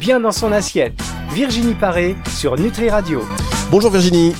bien 0.00 0.18
dans 0.18 0.32
son 0.32 0.50
assiette. 0.50 0.98
Virginie 1.30 1.74
Paré 1.74 2.16
sur 2.34 2.56
Nutri 2.56 2.88
Radio. 2.88 3.22
Bonjour 3.70 3.90
Virginie. 3.90 4.34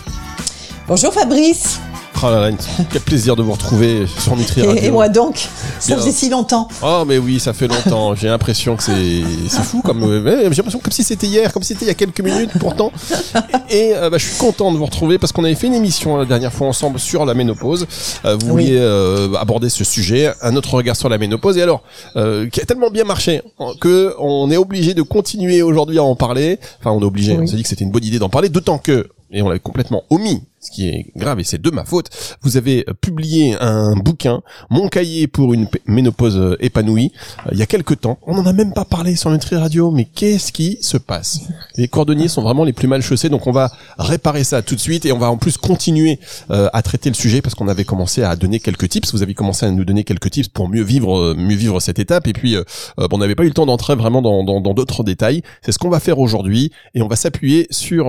Bonjour 0.89 1.13
Fabrice. 1.13 1.81
Oh 2.23 2.31
là 2.31 2.51
là, 2.51 2.57
quel 2.93 3.01
plaisir 3.01 3.35
de 3.35 3.43
vous 3.43 3.53
retrouver 3.53 4.07
sur 4.07 4.37
Nutri 4.37 4.63
Radio. 4.63 4.83
Et, 4.83 4.91
moi 4.91 5.09
donc 5.09 5.49
Ça 5.79 5.97
faisait 5.97 6.13
si 6.13 6.29
longtemps. 6.29 6.69
Oh 6.83 7.05
mais 7.07 7.17
oui, 7.17 7.41
ça 7.41 7.55
fait 7.55 7.67
longtemps. 7.67 8.15
J'ai 8.21 8.29
l'impression 8.29 8.77
que 8.77 8.83
c'est 8.83 9.23
c'est 9.49 9.63
fou 9.63 9.81
comme 9.83 10.01
j'ai 10.03 10.43
l'impression 10.43 10.81
comme 10.81 10.93
si 10.93 11.03
c'était 11.03 11.27
hier, 11.27 11.53
comme 11.53 11.63
si 11.63 11.73
c'était 11.73 11.87
il 11.87 11.89
y 11.89 11.93
a 11.93 11.95
quelques 11.95 12.21
minutes 12.21 12.51
pourtant. 12.59 12.93
Et 13.71 13.93
euh, 13.95 14.11
bah, 14.11 14.19
je 14.19 14.27
suis 14.27 14.37
content 14.37 14.71
de 14.71 14.77
vous 14.77 14.85
retrouver 14.85 15.19
parce 15.19 15.33
qu'on 15.33 15.45
avait 15.45 15.55
fait 15.55 15.69
une 15.69 15.75
émission 15.75 16.17
la 16.19 16.27
dernière 16.27 16.53
fois 16.53 16.67
ensemble 16.67 16.99
sur 16.99 17.25
la 17.25 17.33
ménopause. 17.33 17.87
Euh, 18.27 18.37
vous 18.37 18.49
vouliez 18.49 18.77
euh, 18.79 19.33
aborder 19.37 19.71
ce 19.71 19.85
sujet, 19.85 20.33
un 20.43 20.57
autre 20.57 20.75
regard 20.75 20.97
sur 20.97 21.09
la 21.09 21.17
ménopause. 21.17 21.57
Et 21.57 21.63
alors, 21.63 21.83
qui 22.15 22.61
a 22.61 22.65
tellement 22.67 22.91
bien 22.91 23.05
marché 23.05 23.41
que 23.81 24.15
on 24.19 24.51
est 24.51 24.59
obligé 24.59 24.93
de 24.93 25.03
continuer 25.03 25.63
aujourd'hui 25.63 25.99
à 25.99 26.05
en 26.05 26.17
parler. 26.17 26.59
Enfin, 26.81 26.91
on 26.91 27.01
est 27.01 27.05
obligé. 27.05 27.39
On 27.41 27.47
s'est 27.47 27.57
dit 27.57 27.63
que 27.63 27.69
c'était 27.69 27.85
une 27.85 27.91
bonne 27.91 28.05
idée 28.05 28.19
d'en 28.19 28.29
parler, 28.29 28.51
d'autant 28.51 28.79
que 28.79 29.09
et 29.33 29.43
on 29.43 29.49
l'avait 29.49 29.61
complètement 29.61 30.03
omis 30.11 30.43
ce 30.61 30.71
qui 30.71 30.89
est 30.89 31.07
grave 31.17 31.41
et 31.41 31.45
c'est 31.45 31.61
de 31.61 31.71
ma 31.71 31.87
faute, 31.87 32.11
vous 32.43 32.59
avez 32.59 32.85
euh, 32.87 32.93
publié 32.93 33.57
un 33.61 33.95
bouquin, 33.97 34.43
Mon 34.69 34.89
cahier 34.89 35.27
pour 35.27 35.55
une 35.55 35.67
ménopause 35.87 36.37
euh, 36.37 36.57
épanouie, 36.61 37.13
euh, 37.47 37.51
il 37.53 37.59
y 37.59 37.63
a 37.63 37.67
quelques 37.67 38.01
temps. 38.01 38.19
On 38.27 38.35
n'en 38.35 38.45
a 38.45 38.53
même 38.53 38.75
pas 38.75 38.85
parlé 38.85 39.17
sur 39.17 39.31
Nutri 39.31 39.57
Radio, 39.57 39.91
mais 39.91 40.05
qu'est-ce 40.05 40.53
qui 40.53 40.77
se 40.83 40.99
passe? 40.99 41.41
Les 41.77 41.89
cordonniers 41.89 42.29
sont 42.29 42.43
vraiment 42.43 42.65
les 42.65 42.75
plus 42.75 42.89
mal 42.89 43.01
chaussés, 43.01 43.31
donc 43.31 43.47
on 43.47 43.53
va 43.53 43.73
réparer 43.99 44.45
ça 44.45 44.61
tout 44.61 44.75
de 44.75 44.81
suite 44.81 45.07
et 45.07 45.13
on 45.13 45.19
va 45.19 45.31
en 45.31 45.39
plus 45.39 45.57
continuer 45.57 46.19
à 46.49 46.83
traiter 46.83 47.09
le 47.09 47.15
sujet 47.15 47.41
parce 47.41 47.55
qu'on 47.55 47.69
avait 47.69 47.85
commencé 47.85 48.23
à 48.23 48.37
donner 48.37 48.61
quelques 48.61 48.89
tips. 48.89 49.13
Vous 49.13 49.23
avez 49.23 49.35
commencé 49.35 49.65
à 49.67 49.71
nous 49.71 49.85
donner 49.85 50.05
quelques 50.05 50.31
tips 50.31 50.49
pour 50.49 50.69
mieux 50.69 50.83
vivre, 50.83 51.35
mieux 51.35 51.57
vivre 51.57 51.81
cette 51.81 51.99
étape 51.99 52.27
et 52.27 52.33
puis 52.33 52.57
on 52.99 53.19
n'avait 53.19 53.35
pas 53.35 53.45
eu 53.45 53.49
le 53.49 53.55
temps 53.55 53.67
d'entrer 53.67 53.95
vraiment 53.95 54.21
dans 54.23 54.75
d'autres 54.75 55.05
détails. 55.05 55.43
C'est 55.63 55.73
ce 55.73 55.79
qu'on 55.79 55.91
va 55.91 56.01
faire 56.01 56.19
aujourd'hui 56.19 56.71
et 56.95 57.03
on 57.03 57.09
va 57.09 57.17
s'appuyer 57.17 57.67
sur 57.71 58.07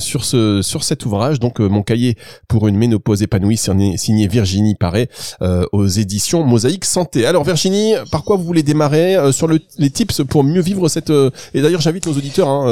sur 0.00 0.24
ce 0.24 0.62
sur 0.62 0.84
cet 0.84 1.04
ouvrage 1.04 1.40
donc 1.40 1.60
mon 1.60 1.81
cahier 1.82 2.16
pour 2.48 2.68
une 2.68 2.76
ménopause 2.76 3.22
épanouie 3.22 3.56
signé 3.56 4.28
Virginie 4.28 4.74
Paré 4.74 5.08
euh, 5.40 5.64
aux 5.72 5.86
éditions 5.86 6.44
Mosaïque 6.44 6.84
Santé. 6.84 7.26
Alors 7.26 7.44
Virginie, 7.44 7.94
par 8.10 8.24
quoi 8.24 8.36
vous 8.36 8.44
voulez 8.44 8.62
démarrer 8.62 9.16
euh, 9.16 9.32
sur 9.32 9.46
le, 9.46 9.60
les 9.78 9.90
tips 9.90 10.22
pour 10.28 10.44
mieux 10.44 10.60
vivre 10.60 10.88
cette 10.88 11.10
euh, 11.10 11.30
et 11.54 11.62
d'ailleurs 11.62 11.80
j'invite 11.80 12.06
nos 12.06 12.12
auditeurs 12.12 12.48
hein, 12.48 12.64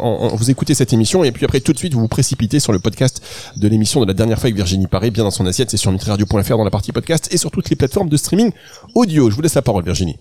en, 0.00 0.34
vous 0.34 0.50
écoutez 0.50 0.74
cette 0.74 0.92
émission 0.92 1.24
et 1.24 1.32
puis 1.32 1.44
après 1.44 1.60
tout 1.60 1.72
de 1.72 1.78
suite 1.78 1.94
vous 1.94 2.00
vous 2.00 2.08
précipitez 2.08 2.60
sur 2.60 2.72
le 2.72 2.78
podcast 2.78 3.22
de 3.56 3.68
l'émission 3.68 4.00
de 4.00 4.06
la 4.06 4.14
dernière 4.14 4.38
fois 4.38 4.46
avec 4.46 4.56
Virginie 4.56 4.86
Paré 4.86 5.10
bien 5.10 5.24
dans 5.24 5.30
son 5.30 5.46
assiette, 5.46 5.70
c'est 5.70 5.76
sur 5.76 5.92
nutriradio.fr 5.92 6.56
dans 6.56 6.64
la 6.64 6.70
partie 6.70 6.92
podcast 6.92 7.28
et 7.32 7.36
sur 7.36 7.50
toutes 7.50 7.70
les 7.70 7.76
plateformes 7.76 8.08
de 8.08 8.16
streaming 8.16 8.52
audio. 8.94 9.30
Je 9.30 9.36
vous 9.36 9.42
laisse 9.42 9.54
la 9.54 9.62
parole 9.62 9.84
Virginie. 9.84 10.16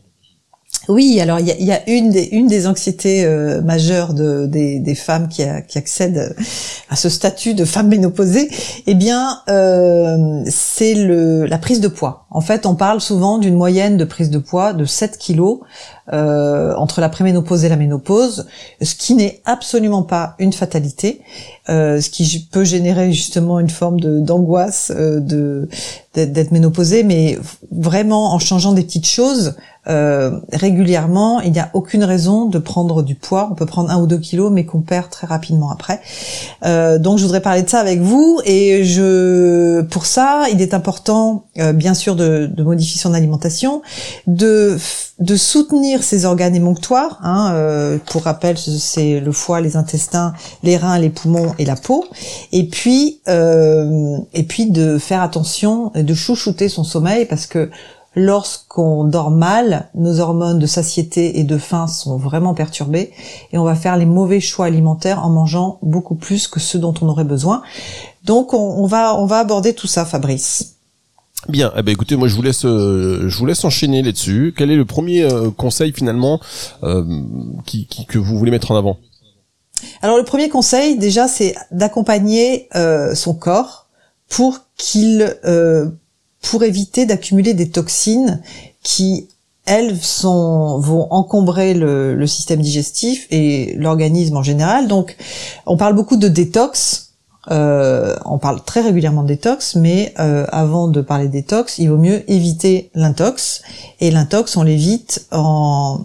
Oui, 0.90 1.22
alors 1.22 1.40
il 1.40 1.48
y 1.48 1.72
a, 1.72 1.90
une, 1.90 2.10
des, 2.10 2.68
anxiétés 2.68 3.24
euh, 3.24 3.62
majeures 3.62 4.14
de, 4.14 4.46
des, 4.48 4.96
femmes 4.96 5.30
qui, 5.30 5.42
accèdent 5.42 6.36
à 6.90 6.98
ce 6.98 7.08
statut 7.08 7.54
de 7.54 7.64
femme 7.64 7.88
ménopausée, 7.88 8.50
eh 8.86 8.94
bien, 8.94 9.40
euh, 9.48 10.44
c'est 10.46 10.94
la 10.96 11.58
prise 11.58 11.80
de 11.80 11.88
poids. 11.88 12.26
En 12.32 12.42
fait, 12.42 12.66
on 12.66 12.76
parle 12.76 13.00
souvent 13.00 13.38
d'une 13.38 13.56
moyenne 13.56 13.96
de 13.96 14.04
prise 14.04 14.30
de 14.30 14.40
poids 14.40 14.74
de 14.74 14.84
7 14.84 15.18
kilos 15.18 15.60
euh, 16.12 16.76
entre 16.76 17.00
la 17.00 17.08
préménopause 17.08 17.64
et 17.64 17.70
la 17.70 17.78
ménopause, 17.78 18.48
ce 18.82 18.96
qui 18.96 19.16
n'est 19.16 19.42
absolument 19.46 20.04
pas 20.04 20.36
une 20.38 20.52
fatalité, 20.52 21.22
ce 21.68 22.10
qui 22.10 22.46
peut 22.52 22.66
générer 22.66 23.14
justement 23.14 23.62
une 23.62 23.70
forme 23.70 24.02
d'angoisse 24.02 24.92
d'être 24.92 26.52
ménopausée, 26.52 27.04
mais 27.04 27.40
vraiment 27.72 28.34
en 28.34 28.40
changeant 28.40 28.74
des 28.74 28.84
petites 28.84 29.08
choses, 29.08 29.56
euh, 29.88 30.40
régulièrement, 30.52 31.42
il 31.42 31.52
n'y 31.52 31.60
a 31.60 31.70
aucune 31.74 32.04
raison 32.04 32.46
de 32.46 32.58
prendre 32.58 33.04
du 33.04 33.16
poids. 33.16 33.50
On 33.52 33.56
peut 33.56 33.66
prendre 33.66 33.92
un 33.92 34.02
ou 34.02 34.08
deux 34.08 34.18
kilos, 34.18 34.52
mais 34.52 34.66
qu'on 34.66 34.82
perd 34.82 35.10
très 35.10 35.28
rapidement 35.28 35.72
après. 35.72 36.02
Euh, 36.66 37.00
donc, 37.00 37.18
je 37.18 37.24
voudrais 37.24 37.42
parler 37.42 37.64
de 37.64 37.70
ça 37.70 37.80
avec 37.80 38.02
vous. 38.02 38.40
Et 38.46 38.84
je, 38.86 39.82
pour 39.82 40.06
ça, 40.06 40.46
il 40.52 40.62
est 40.62 40.74
important, 40.74 41.46
euh, 41.60 41.74
bien 41.74 41.94
sûr, 41.94 42.16
de, 42.16 42.50
de, 42.52 42.64
modifier 42.64 43.00
son 43.00 43.14
alimentation, 43.14 43.82
de 44.28 44.78
de 45.20 45.36
soutenir 45.36 46.04
ses 46.04 46.26
organes 46.26 46.56
émonctoires. 46.56 47.20
Hein, 47.24 47.54
euh, 47.54 47.98
pour 48.06 48.24
rappel, 48.24 48.58
c'est 48.58 49.20
le 49.20 49.32
foie, 49.32 49.62
les 49.62 49.78
intestins, 49.78 50.34
les 50.64 50.78
reins, 50.78 51.00
les 51.00 51.10
poumons 51.10 51.54
et 51.60 51.66
la 51.66 51.76
peau. 51.76 52.06
Et 52.52 52.68
puis, 52.68 53.22
euh, 53.28 54.18
et 54.34 54.44
puis 54.44 54.72
de 54.72 54.98
faire 54.98 55.22
attention, 55.22 55.92
de 55.96 56.14
chouchouter 56.14 56.68
son 56.68 56.84
sommeil 56.84 57.26
parce 57.26 57.46
que 57.46 57.70
lorsqu'on 58.16 59.04
dort 59.06 59.32
mal, 59.32 59.90
nos 59.96 60.20
hormones 60.20 60.60
de 60.60 60.66
satiété 60.66 61.40
et 61.40 61.44
de 61.44 61.58
faim 61.58 61.88
sont 61.88 62.18
vraiment 62.18 62.54
perturbées 62.54 63.12
et 63.52 63.58
on 63.58 63.64
va 63.64 63.76
faire 63.76 63.98
les 63.98 64.06
mauvais 64.06 64.40
choix 64.40 64.66
alimentaires 64.66 65.24
en 65.24 65.30
mangeant 65.30 65.80
beaucoup 65.82 66.16
plus 66.16 66.48
que 66.48 66.60
ce 66.60 66.78
dont 66.78 66.94
on 67.02 67.10
aurait 67.10 67.24
besoin. 67.24 67.64
Donc 68.24 68.54
on, 68.54 68.86
va 68.86 69.16
on 69.16 69.26
va 69.26 69.40
aborder 69.40 69.74
tout 69.74 69.88
ça, 69.88 70.06
Fabrice. 70.06 70.76
Bien, 71.50 71.74
eh 71.76 71.82
ben 71.82 71.92
écoutez, 71.92 72.16
moi 72.16 72.30
je 72.30 72.36
vous 72.36 72.42
laisse, 72.42 72.64
euh, 72.64 73.28
je 73.28 73.38
vous 73.38 73.46
laisse 73.46 73.66
enchaîner 73.66 74.02
là-dessus. 74.02 74.54
Quel 74.58 74.72
est 74.72 74.78
le 74.78 74.86
premier 74.86 75.24
euh, 75.24 75.50
conseil 75.52 75.92
finalement 75.92 76.40
euh, 76.84 77.04
qui, 77.66 77.88
que 78.08 78.18
vous 78.18 78.38
voulez 78.38 78.52
mettre 78.52 78.72
en 78.72 78.78
avant? 78.78 78.98
Alors 80.02 80.18
le 80.18 80.24
premier 80.24 80.48
conseil, 80.48 80.98
déjà, 80.98 81.28
c'est 81.28 81.56
d'accompagner 81.72 82.70
son 83.16 83.34
corps 83.34 83.88
pour 84.30 84.60
qu'il 84.78 85.36
pour 86.44 86.64
éviter 86.64 87.08
d'accumuler 87.08 87.56
des 87.56 87.70
toxines 87.70 88.42
qui 88.84 89.28
elles 89.66 89.98
sont, 89.98 90.78
vont 90.80 91.08
encombrer 91.12 91.74
le, 91.74 92.16
le 92.16 92.28
système 92.28 92.62
digestif 92.62 93.28
et 93.32 93.74
l'organisme 93.78 94.36
en 94.36 94.44
général. 94.44 94.88
Donc, 94.88 95.16
on 95.66 95.78
parle 95.78 95.96
beaucoup 95.96 96.18
de 96.18 96.28
détox. 96.28 97.14
Euh, 97.52 98.16
on 98.26 98.38
parle 98.40 98.62
très 98.64 98.82
régulièrement 98.82 99.24
de 99.24 99.30
détox, 99.30 99.76
mais 99.76 100.14
euh, 100.20 100.46
avant 100.52 100.90
de 100.90 101.02
parler 101.02 101.28
de 101.28 101.32
détox, 101.32 101.78
il 101.78 101.88
vaut 101.88 101.98
mieux 101.98 102.30
éviter 102.30 102.90
l'intox. 102.94 103.62
Et 104.02 104.12
l'intox, 104.12 104.58
on 104.58 104.64
l'évite 104.64 105.28
en, 105.32 106.02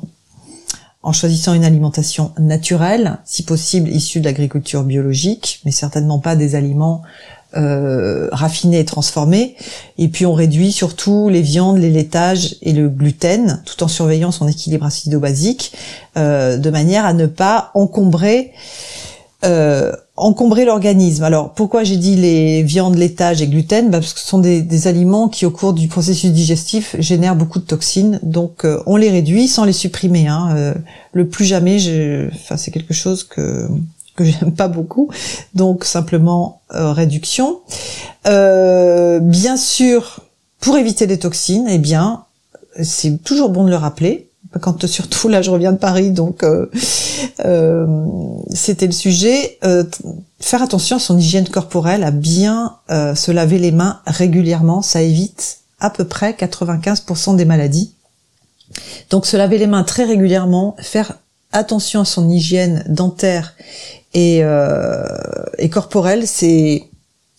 en 1.03 1.12
choisissant 1.12 1.54
une 1.54 1.65
alimentation 1.65 2.32
naturelle, 2.38 3.19
si 3.25 3.43
possible 3.43 3.88
issue 3.88 4.21
de 4.21 4.25
l'agriculture 4.25 4.84
biologique, 4.84 5.60
mais 5.65 5.72
certainement 5.72 6.21
pas 6.21 6.37
des 6.37 6.54
aliments 6.54 7.03
euh, 7.56 8.28
raffinés 8.32 8.81
et 8.81 8.84
transformés. 8.84 9.56
Et 9.97 10.09
puis 10.09 10.26
on 10.26 10.34
réduit 10.34 10.72
surtout 10.72 11.28
les 11.28 11.42
viandes, 11.42 11.78
les 11.78 11.91
laitages 11.91 12.56
et 12.62 12.72
le 12.72 12.88
gluten, 12.88 13.62
tout 13.64 13.82
en 13.82 13.88
surveillant 13.88 14.31
son 14.31 14.48
équilibre 14.48 14.86
acido-basique, 14.86 15.72
euh, 16.16 16.56
de 16.56 16.70
manière 16.70 17.04
à 17.04 17.12
ne 17.12 17.26
pas 17.26 17.70
encombrer 17.75 18.53
euh, 19.44 19.92
encombrer 20.16 20.64
l'organisme. 20.64 21.22
Alors 21.22 21.54
pourquoi 21.54 21.84
j'ai 21.84 21.97
dit 21.97 22.16
les 22.16 22.64
viandes, 22.64 22.97
laitages 22.97 23.41
et 23.41 23.47
gluten? 23.47 23.88
Bah, 23.88 24.00
Parce 24.00 24.12
que 24.12 24.19
ce 24.19 24.26
sont 24.26 24.41
des, 24.41 24.86
aliments 24.88 25.28
qui 25.28 25.47
au 25.47 25.53
cours 25.53 25.75
du 25.75 25.86
processus 25.86 26.32
digestif 26.32 26.97
génèrent 26.98 27.36
beaucoup 27.36 27.60
de 27.60 27.65
toxines, 27.65 28.19
donc 28.25 28.65
euh, 28.65 28.82
on 28.86 28.97
les 28.97 29.10
réduit 29.10 29.47
sans 29.47 29.65
les 29.65 29.72
supprimer. 29.72 30.26
Hein. 30.26 30.48
Euh, 30.56 30.75
le 31.12 31.28
plus 31.28 31.44
jamais, 31.44 31.76
enfin 32.34 32.56
c'est 32.56 32.72
quelque 32.72 32.94
chose 32.94 33.22
que 33.22 33.69
que 34.19 34.25
j'aime 34.25 34.53
pas 34.53 34.69
beaucoup, 34.69 35.11
donc 35.55 35.84
simplement 35.84 36.61
euh, 36.75 36.93
réduction. 36.93 37.61
Euh, 38.27 39.21
bien 39.21 39.56
sûr, 39.56 40.21
pour 40.61 40.77
éviter 40.77 41.06
les 41.06 41.19
toxines, 41.19 41.69
eh 41.69 41.79
bien, 41.79 42.25
c'est 42.83 43.23
toujours 43.23 43.51
bon 43.51 43.65
de 43.65 43.71
le 43.71 43.77
rappeler. 43.77 44.28
Quand 44.61 44.87
surtout 44.87 45.28
là, 45.28 45.41
je 45.41 45.51
reviens 45.51 45.73
de 45.73 45.78
Paris, 45.78 46.11
donc 46.11 46.43
euh, 46.43 46.67
c'était 48.53 48.87
le 48.87 48.93
sujet. 48.93 49.59
faire 50.41 50.62
attention 50.62 50.97
à 50.97 50.99
son 50.99 51.19
hygiène 51.19 51.49
corporelle, 51.49 52.03
à 52.03 52.11
bien 52.11 52.77
se 52.89 53.31
laver 53.31 53.59
les 53.59 53.73
mains 53.73 54.01
régulièrement, 54.07 54.81
ça 54.81 55.03
évite 55.03 55.59
à 55.81 55.91
peu 55.91 56.05
près 56.05 56.33
95% 56.33 57.37
des 57.37 57.45
maladies. 57.45 57.93
Donc 59.11 59.27
se 59.27 59.37
laver 59.37 59.59
les 59.59 59.67
mains 59.67 59.84
très 59.84 60.05
régulièrement, 60.05 60.77
faire 60.81 61.19
attention 61.53 62.01
à 62.01 62.04
son 62.04 62.28
hygiène 62.28 62.84
dentaire 62.89 63.54
et, 64.15 64.41
euh, 64.43 65.05
et 65.59 65.69
corporelle, 65.69 66.27
c'est 66.27 66.84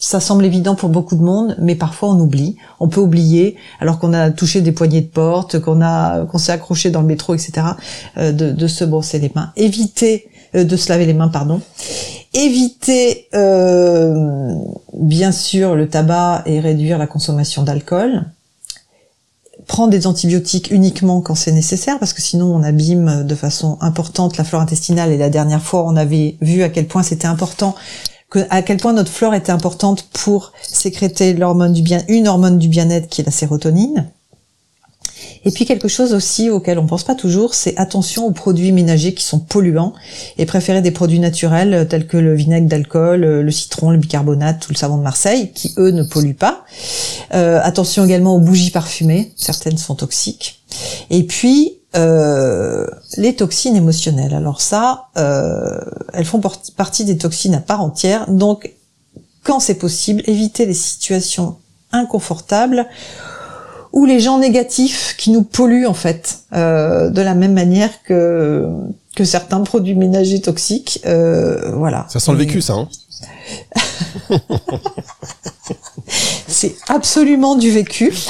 ça 0.02 0.22
semble 0.22 0.46
évident 0.46 0.76
pour 0.76 0.88
beaucoup 0.88 1.18
de 1.18 1.22
monde, 1.22 1.58
mais 1.60 1.76
parfois 1.76 2.10
on 2.10 2.20
oublie. 2.20 2.56
On 2.80 2.88
peut 2.88 3.02
oublier, 3.02 3.58
alors 3.82 4.00
qu'on 4.00 4.14
a 4.14 4.32
touché 4.32 4.62
des 4.62 4.72
poignées 4.72 5.02
de 5.02 5.08
porte, 5.08 5.60
qu'on 5.60 5.82
a, 5.82 6.26
qu'on 6.26 6.38
s'est 6.38 6.54
accroché 6.54 6.90
dans 6.90 7.02
le 7.02 7.08
métro, 7.08 7.36
etc., 7.36 7.52
euh, 8.18 8.32
de, 8.32 8.52
de, 8.52 8.68
se 8.68 8.86
brosser 8.86 9.20
les 9.20 9.30
mains. 9.36 9.52
Éviter 9.58 10.30
euh, 10.56 10.64
de 10.64 10.78
se 10.78 10.88
laver 10.88 11.06
les 11.06 11.14
mains, 11.14 11.28
pardon. 11.28 11.60
Éviter, 12.34 13.28
euh, 13.36 14.56
bien 14.94 15.34
sûr, 15.34 15.76
le 15.76 15.90
tabac 15.90 16.44
et 16.46 16.62
réduire 16.62 16.98
la 16.98 17.08
consommation 17.08 17.64
d'alcool 17.64 18.24
prendre 19.70 19.92
des 19.92 20.08
antibiotiques 20.08 20.72
uniquement 20.72 21.22
quand 21.22 21.36
c'est 21.36 21.52
nécessaire, 21.52 22.00
parce 22.00 22.12
que 22.12 22.22
sinon 22.22 22.54
on 22.54 22.64
abîme 22.64 23.24
de 23.24 23.36
façon 23.36 23.78
importante 23.82 24.36
la 24.36 24.44
flore 24.44 24.62
intestinale. 24.62 25.12
Et 25.12 25.18
la 25.18 25.30
dernière 25.30 25.62
fois, 25.62 25.86
on 25.86 25.96
avait 25.96 26.36
vu 26.42 26.64
à 26.64 26.70
quel 26.70 26.88
point 26.88 27.04
c'était 27.04 27.28
important, 27.28 27.76
que, 28.32 28.40
à 28.50 28.64
quel 28.64 28.78
point 28.78 28.94
notre 28.94 29.12
flore 29.12 29.36
était 29.36 29.52
importante 29.52 30.08
pour 30.12 30.54
sécréter 30.62 31.34
l'hormone 31.34 31.72
du 31.72 31.84
bien, 31.84 32.02
une 32.08 32.28
hormone 32.28 32.58
du 32.58 32.68
bien-être 32.68 33.08
qui 33.08 33.22
est 33.22 33.24
la 33.24 33.32
sérotonine. 33.32 34.10
Et 35.46 35.52
puis 35.52 35.66
quelque 35.66 35.88
chose 35.88 36.14
aussi 36.14 36.50
auquel 36.50 36.80
on 36.80 36.88
pense 36.88 37.04
pas 37.04 37.16
toujours, 37.16 37.54
c'est 37.54 37.78
attention 37.78 38.26
aux 38.26 38.32
produits 38.32 38.72
ménagers 38.72 39.14
qui 39.14 39.24
sont 39.24 39.40
polluants 39.40 39.94
et 40.38 40.46
préférer 40.46 40.82
des 40.82 40.92
produits 40.92 41.20
naturels 41.20 41.74
euh, 41.74 41.86
tels 41.86 42.08
que 42.08 42.18
le 42.18 42.36
vinaigre 42.36 42.68
d'alcool, 42.68 43.24
euh, 43.24 43.42
le 43.42 43.52
citron, 43.52 43.92
le 43.92 43.98
bicarbonate 43.98 44.68
ou 44.68 44.74
le 44.74 44.78
savon 44.78 44.98
de 44.98 45.04
Marseille 45.04 45.52
qui 45.54 45.74
eux 45.78 45.92
ne 45.92 46.04
polluent 46.04 46.34
pas. 46.34 46.66
Euh, 47.34 47.60
attention 47.64 48.06
également 48.06 48.36
aux 48.36 48.40
bougies 48.40 48.72
parfumées, 48.72 49.32
certaines 49.36 49.78
sont 49.78 49.96
toxiques. 49.96 50.64
Et 51.10 51.24
puis 51.24 51.80
euh, 51.96 52.86
les 53.18 53.36
toxines 53.36 53.76
émotionnelles. 53.76 54.36
Alors 54.36 54.62
ça, 54.62 55.08
euh, 55.18 55.80
elles 56.14 56.26
font 56.26 56.40
partie 56.78 57.04
des 57.04 57.18
toxines 57.18 57.56
à 57.56 57.60
part 57.60 57.82
entière. 57.82 58.30
Donc, 58.30 58.72
quand 59.44 59.60
c'est 59.60 59.76
possible, 59.76 60.22
éviter 60.28 60.68
les 60.68 60.76
situations 60.76 61.58
inconfortables 61.92 62.86
ou 63.92 64.06
les 64.06 64.20
gens 64.20 64.38
négatifs 64.38 65.16
qui 65.18 65.32
nous 65.32 65.42
polluent 65.42 65.88
en 65.88 65.96
fait, 65.96 66.42
euh, 66.54 67.10
de 67.10 67.22
la 67.22 67.34
même 67.34 67.54
manière 67.54 68.04
que 68.04 68.68
que 69.16 69.24
certains 69.26 69.60
produits 69.62 69.96
ménagers 69.96 70.42
toxiques. 70.42 71.02
Euh, 71.06 71.72
voilà. 71.74 72.06
Ça 72.10 72.20
sent 72.20 72.32
le 72.32 72.38
vécu, 72.38 72.62
ça. 72.62 72.74
Hein 72.74 72.88
c'est 76.48 76.76
absolument 76.88 77.56
du 77.56 77.72
vécu. 77.72 78.14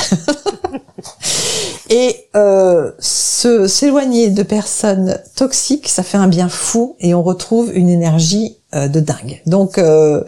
et 1.90 2.28
euh, 2.36 2.92
se 3.00 3.68
s'éloigner 3.68 4.30
de 4.30 4.44
personnes 4.44 5.20
toxiques, 5.36 5.88
ça 5.88 6.04
fait 6.04 6.18
un 6.18 6.28
bien 6.28 6.50
fou 6.50 6.96
et 7.00 7.16
on 7.16 7.24
retrouve 7.24 7.76
une 7.76 7.90
énergie 7.90 8.58
euh, 8.76 8.88
de 8.88 9.00
dingue. 9.00 9.42
Donc 9.48 9.80
euh, 9.80 10.24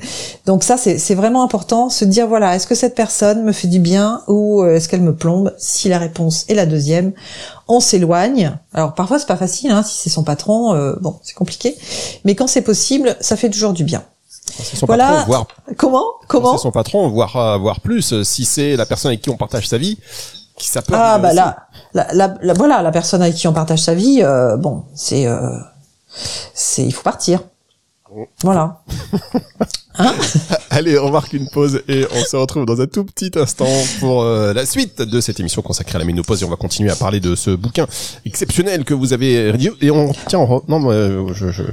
donc 0.48 0.64
ça 0.64 0.78
c'est 0.78 1.14
vraiment 1.14 1.44
important, 1.44 1.90
se 1.90 2.04
dire 2.04 2.28
voilà 2.28 2.56
est-ce 2.56 2.66
que 2.66 2.74
cette 2.74 2.96
personne 2.96 3.44
me 3.44 3.52
fait 3.52 3.68
du 3.68 3.80
bien 3.80 4.24
ou 4.28 4.66
est-ce 4.66 4.90
qu'elle 4.90 5.04
me 5.04 5.16
plombe? 5.16 5.54
Si 5.60 5.88
la 5.88 6.00
réponse 6.00 6.46
est 6.50 6.56
la 6.56 6.66
deuxième, 6.66 7.14
on 7.68 7.80
s'éloigne. 7.80 8.58
Alors 8.74 8.96
parfois 8.96 9.20
c'est 9.20 9.28
pas 9.28 9.38
facile, 9.38 9.70
hein, 9.70 9.84
si 9.84 9.98
c'est 9.98 10.10
son 10.10 10.24
patron, 10.24 10.96
bon 11.00 11.20
c'est 11.22 11.36
compliqué, 11.36 11.78
mais 12.26 12.34
quand 12.34 12.48
c'est 12.48 12.64
possible, 12.64 13.16
ça 13.22 13.36
fait 13.36 13.50
toujours 13.50 13.74
du 13.74 13.84
bien. 13.84 14.04
Son 14.46 14.86
voilà. 14.86 15.08
patron, 15.08 15.26
voire 15.26 15.48
comment? 15.78 16.06
Comment? 16.28 16.58
C'est 16.58 16.64
son 16.64 16.72
patron, 16.72 17.10
voire 17.10 17.60
voire 17.60 17.80
plus. 17.80 18.22
Si 18.24 18.46
c'est 18.46 18.76
la 18.76 18.86
personne 18.86 19.10
avec 19.10 19.22
qui 19.22 19.30
on 19.30 19.38
partage 19.38 19.68
sa 19.68 19.78
vie, 19.78 19.98
qui 20.62 20.68
ça 20.68 20.82
peut. 20.82 20.94
Ah 20.96 21.18
bah 21.18 21.34
là, 21.34 21.68
la, 21.94 22.14
la, 22.14 22.54
voilà, 22.54 22.82
la 22.82 22.92
personne 22.92 23.22
avec 23.22 23.36
qui 23.36 23.48
on 23.48 23.54
partage 23.54 23.80
sa 23.82 23.94
vie, 23.94 24.22
euh, 24.22 24.58
bon, 24.58 24.86
c'est 24.94 25.26
euh, 25.26 25.58
c'est 26.54 26.86
il 26.86 26.92
faut 26.92 27.04
partir. 27.04 27.42
Voilà. 28.44 28.82
Hein? 29.98 30.14
Allez, 30.74 30.98
on 30.98 31.12
marque 31.12 31.34
une 31.34 31.50
pause 31.50 31.82
et 31.90 32.06
on 32.14 32.24
se 32.24 32.38
retrouve 32.38 32.66
dans 32.66 32.80
un 32.80 32.88
tout 32.88 33.04
petit 33.04 33.32
instant 33.36 33.68
pour 34.00 34.22
euh, 34.22 34.54
la 34.54 34.66
suite 34.66 35.02
de 35.02 35.20
cette 35.20 35.38
émission 35.42 35.62
consacrée 35.62 35.98
à 35.98 36.00
la 36.00 36.06
ménopause. 36.06 36.42
Et 36.42 36.46
on 36.46 36.50
va 36.50 36.56
continuer 36.56 36.90
à 36.90 36.96
parler 36.96 37.20
de 37.20 37.36
ce 37.36 37.52
bouquin 37.52 37.88
exceptionnel 38.26 38.86
que 38.86 38.94
vous 38.94 39.12
avez 39.12 39.52
rédigé 39.52 39.72
et 39.82 39.92
on 39.92 40.14
tiens 40.28 40.48
non 40.70 41.34
je 41.34 41.52
je 41.52 41.64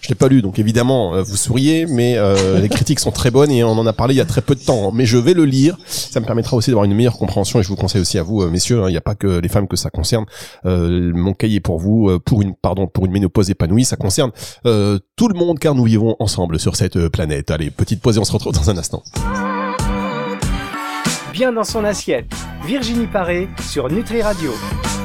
je 0.00 0.08
l'ai 0.08 0.14
pas 0.14 0.28
lu 0.28 0.42
donc 0.42 0.60
évidemment 0.60 1.14
euh, 1.16 1.22
vous 1.22 1.36
souriez 1.36 1.86
mais 1.86 2.16
euh, 2.16 2.60
les 2.62 2.68
critiques 2.68 3.00
sont 3.00 3.10
très 3.10 3.32
bonnes 3.32 3.50
et 3.50 3.64
on 3.64 3.72
en 3.72 3.86
a 3.86 3.92
parlé 3.92 4.14
il 4.14 4.18
y 4.18 4.20
a 4.20 4.24
très 4.24 4.42
peu 4.42 4.54
de 4.54 4.60
temps. 4.60 4.92
Mais 4.92 5.06
je 5.06 5.18
vais 5.18 5.34
le 5.34 5.44
lire. 5.44 5.76
Ça 5.88 6.20
me 6.20 6.24
permettra 6.24 6.56
aussi 6.56 6.70
d'avoir 6.70 6.84
une 6.84 6.94
meilleure 6.94 7.18
compréhension 7.18 7.58
et 7.58 7.64
je 7.64 7.68
vous 7.68 7.76
conseille 7.76 8.02
aussi 8.02 8.16
à 8.16 8.22
vous 8.22 8.48
messieurs 8.48 8.84
hein, 8.84 8.88
il 8.88 8.92
n'y 8.92 8.96
a 8.96 9.02
pas 9.02 9.16
que 9.16 9.40
les 9.40 9.48
femmes 9.48 9.66
que 9.66 9.76
ça 9.76 9.90
concerne. 9.90 10.24
Mon 10.64 11.34
cahier 11.34 11.58
pour 11.58 11.80
vous 11.80 12.16
pour 12.20 12.42
une 12.42 12.54
pardon 12.54 12.86
pour 12.86 13.06
une 13.06 13.12
ménopause 13.12 13.50
épanouie 13.50 13.84
ça 13.84 13.96
concerne 13.96 14.30
tout 14.62 15.28
le 15.28 15.34
monde 15.34 15.58
car 15.58 15.74
nous 15.74 15.84
vivons 15.84 16.14
ensemble 16.20 16.60
sur 16.60 16.76
cette 16.76 17.08
planète. 17.08 17.50
Allez, 17.50 17.70
petite 17.70 18.00
pause 18.00 18.16
et 18.16 18.20
on 18.20 18.24
se 18.24 18.35
dans 18.44 18.70
un 18.70 18.76
instant. 18.76 19.02
Bien 21.32 21.52
dans 21.52 21.64
son 21.64 21.84
assiette, 21.84 22.32
Virginie 22.64 23.06
Paré 23.06 23.48
sur 23.60 23.90
Nutri 23.90 24.22
Radio. 24.22 24.52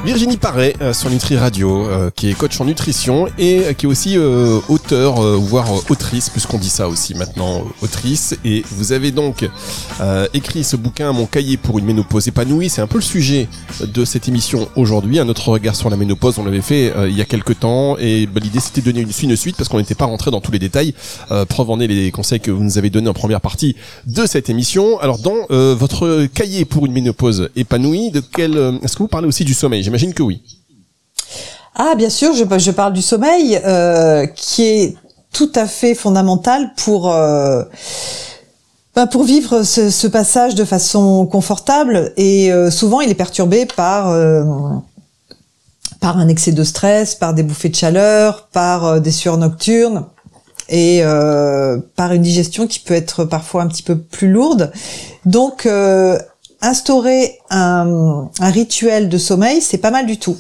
Virginie 0.04 0.38
Paré 0.38 0.76
euh, 0.82 0.94
sur 0.94 1.12
Nutri 1.12 1.38
Radio, 1.38 1.86
euh, 1.86 2.10
qui 2.10 2.32
est 2.32 2.34
coach 2.34 2.60
en 2.60 2.66
nutrition 2.66 3.28
et 3.38 3.60
euh, 3.60 3.74
qui 3.74 3.86
est 3.86 3.90
aussi 3.90 4.18
auteur, 4.18 5.22
voire 5.38 5.68
autrice, 5.90 6.30
puisqu'on 6.30 6.58
dit 6.58 6.70
ça 6.70 6.88
aussi 6.88 7.14
maintenant, 7.14 7.64
autrice. 7.84 8.36
Et 8.44 8.64
vous 8.72 8.94
avez 8.94 9.12
donc 9.12 9.48
écrit 10.34 10.64
ce 10.64 10.76
bouquin, 10.76 11.14
Mon 11.14 11.26
cahier 11.26 11.58
pour 11.58 11.78
une 11.78 11.86
ménopause 11.86 12.28
épanouie. 12.28 12.70
C'est 12.70 12.82
un 12.82 12.88
peu 12.88 12.98
le 12.98 13.04
sujet 13.04 13.48
de 13.82 14.04
cette 14.06 14.28
émission 14.28 14.68
aujourd'hui. 14.76 15.20
Un 15.20 15.30
autre 15.30 15.50
regard 15.50 15.76
sur 15.76 15.90
la 15.90 15.98
ménopause, 15.98 16.40
on 16.40 16.46
l'avait 16.46 16.62
fait 16.62 16.92
il 17.08 17.16
y 17.16 17.22
a 17.22 17.26
quelques 17.26 17.60
temps. 17.60 17.98
Et 17.98 18.26
bah, 18.26 18.40
l'idée 18.42 18.60
c'était 18.60 18.82
de 18.82 18.86
donner 18.88 19.02
une, 19.02 19.30
une 19.30 19.36
suite 19.36 19.56
parce 19.56 19.70
qu'on 19.70 19.78
n'était 19.78 19.96
pas 19.96 20.06
rentré 20.06 20.32
dans 20.32 20.42
tous 20.42 20.52
les 20.52 20.60
détails. 20.60 20.94
preuve 21.48 21.70
en 21.70 21.80
est 21.80 21.88
les 21.88 22.12
conseils 22.12 22.40
que 22.40 22.52
vous 22.52 22.64
nous 22.64 22.78
avez 22.78 22.90
donnés 22.90 23.10
en 23.10 23.14
première 23.14 23.42
partie 23.42 23.76
de 24.08 24.26
cette 24.26 24.50
émission. 24.50 25.00
Alors 25.00 25.20
dans 25.20 25.46
votre 25.50 26.26
cahier 26.28 26.66
pour 26.66 26.86
une 26.86 26.94
ménopause 26.94 27.50
épanouie, 27.56 28.12
de 28.12 28.20
quel 28.22 28.80
est-ce 28.84 28.96
que 28.96 29.04
vous 29.04 29.08
parlez 29.08 29.28
aussi 29.28 29.46
du 29.46 29.54
sommeil? 29.54 29.84
J'imagine 29.92 30.14
que 30.14 30.24
oui. 30.24 30.42
Ah, 31.76 31.96
bien 31.98 32.10
sûr, 32.10 32.32
je, 32.34 32.72
parle 32.72 32.94
du 32.94 33.02
sommeil, 33.02 33.60
euh, 33.66 34.26
qui 34.26 34.64
est 34.64 34.96
tout 35.34 35.52
à 35.54 35.68
fait 35.68 35.96
fondamental 35.96 36.72
pour 36.78 37.12
euh, 37.12 37.66
ben, 38.96 39.10
vivre 39.26 39.64
ce, 39.64 40.08
passage 40.08 40.56
de 40.56 40.64
façon 40.64 41.26
confortable. 41.26 42.14
Et 42.16 42.54
euh, 42.54 42.72
souvent, 42.72 43.02
il 43.02 43.10
est 43.10 43.16
perturbé 43.16 43.66
par 43.66 44.16
par 46.00 46.18
un 46.18 46.30
excès 46.30 46.54
de 46.54 46.64
stress, 46.64 47.14
par 47.14 47.34
des 47.34 47.44
bouffées 47.44 47.68
de 47.68 47.76
chaleur, 47.76 48.48
par 48.54 49.02
des 49.02 49.12
sueurs 49.12 49.38
nocturnes 49.38 50.06
et 50.70 51.04
par 51.98 52.14
une 52.14 52.22
digestion 52.22 52.66
qui 52.66 52.80
peut 52.80 52.94
être 52.94 53.26
parfois 53.26 53.64
un 53.64 53.68
petit 53.68 53.84
peu 53.84 53.98
plus 53.98 54.32
lourde. 54.32 54.72
Donc 55.26 55.68
instaurer 56.62 57.40
un, 57.50 58.30
rituel 58.40 59.10
de 59.10 59.18
sommeil, 59.18 59.62
c'est 59.62 59.78
pas 59.78 59.92
mal 59.92 60.06
du 60.06 60.18
tout. 60.18 60.38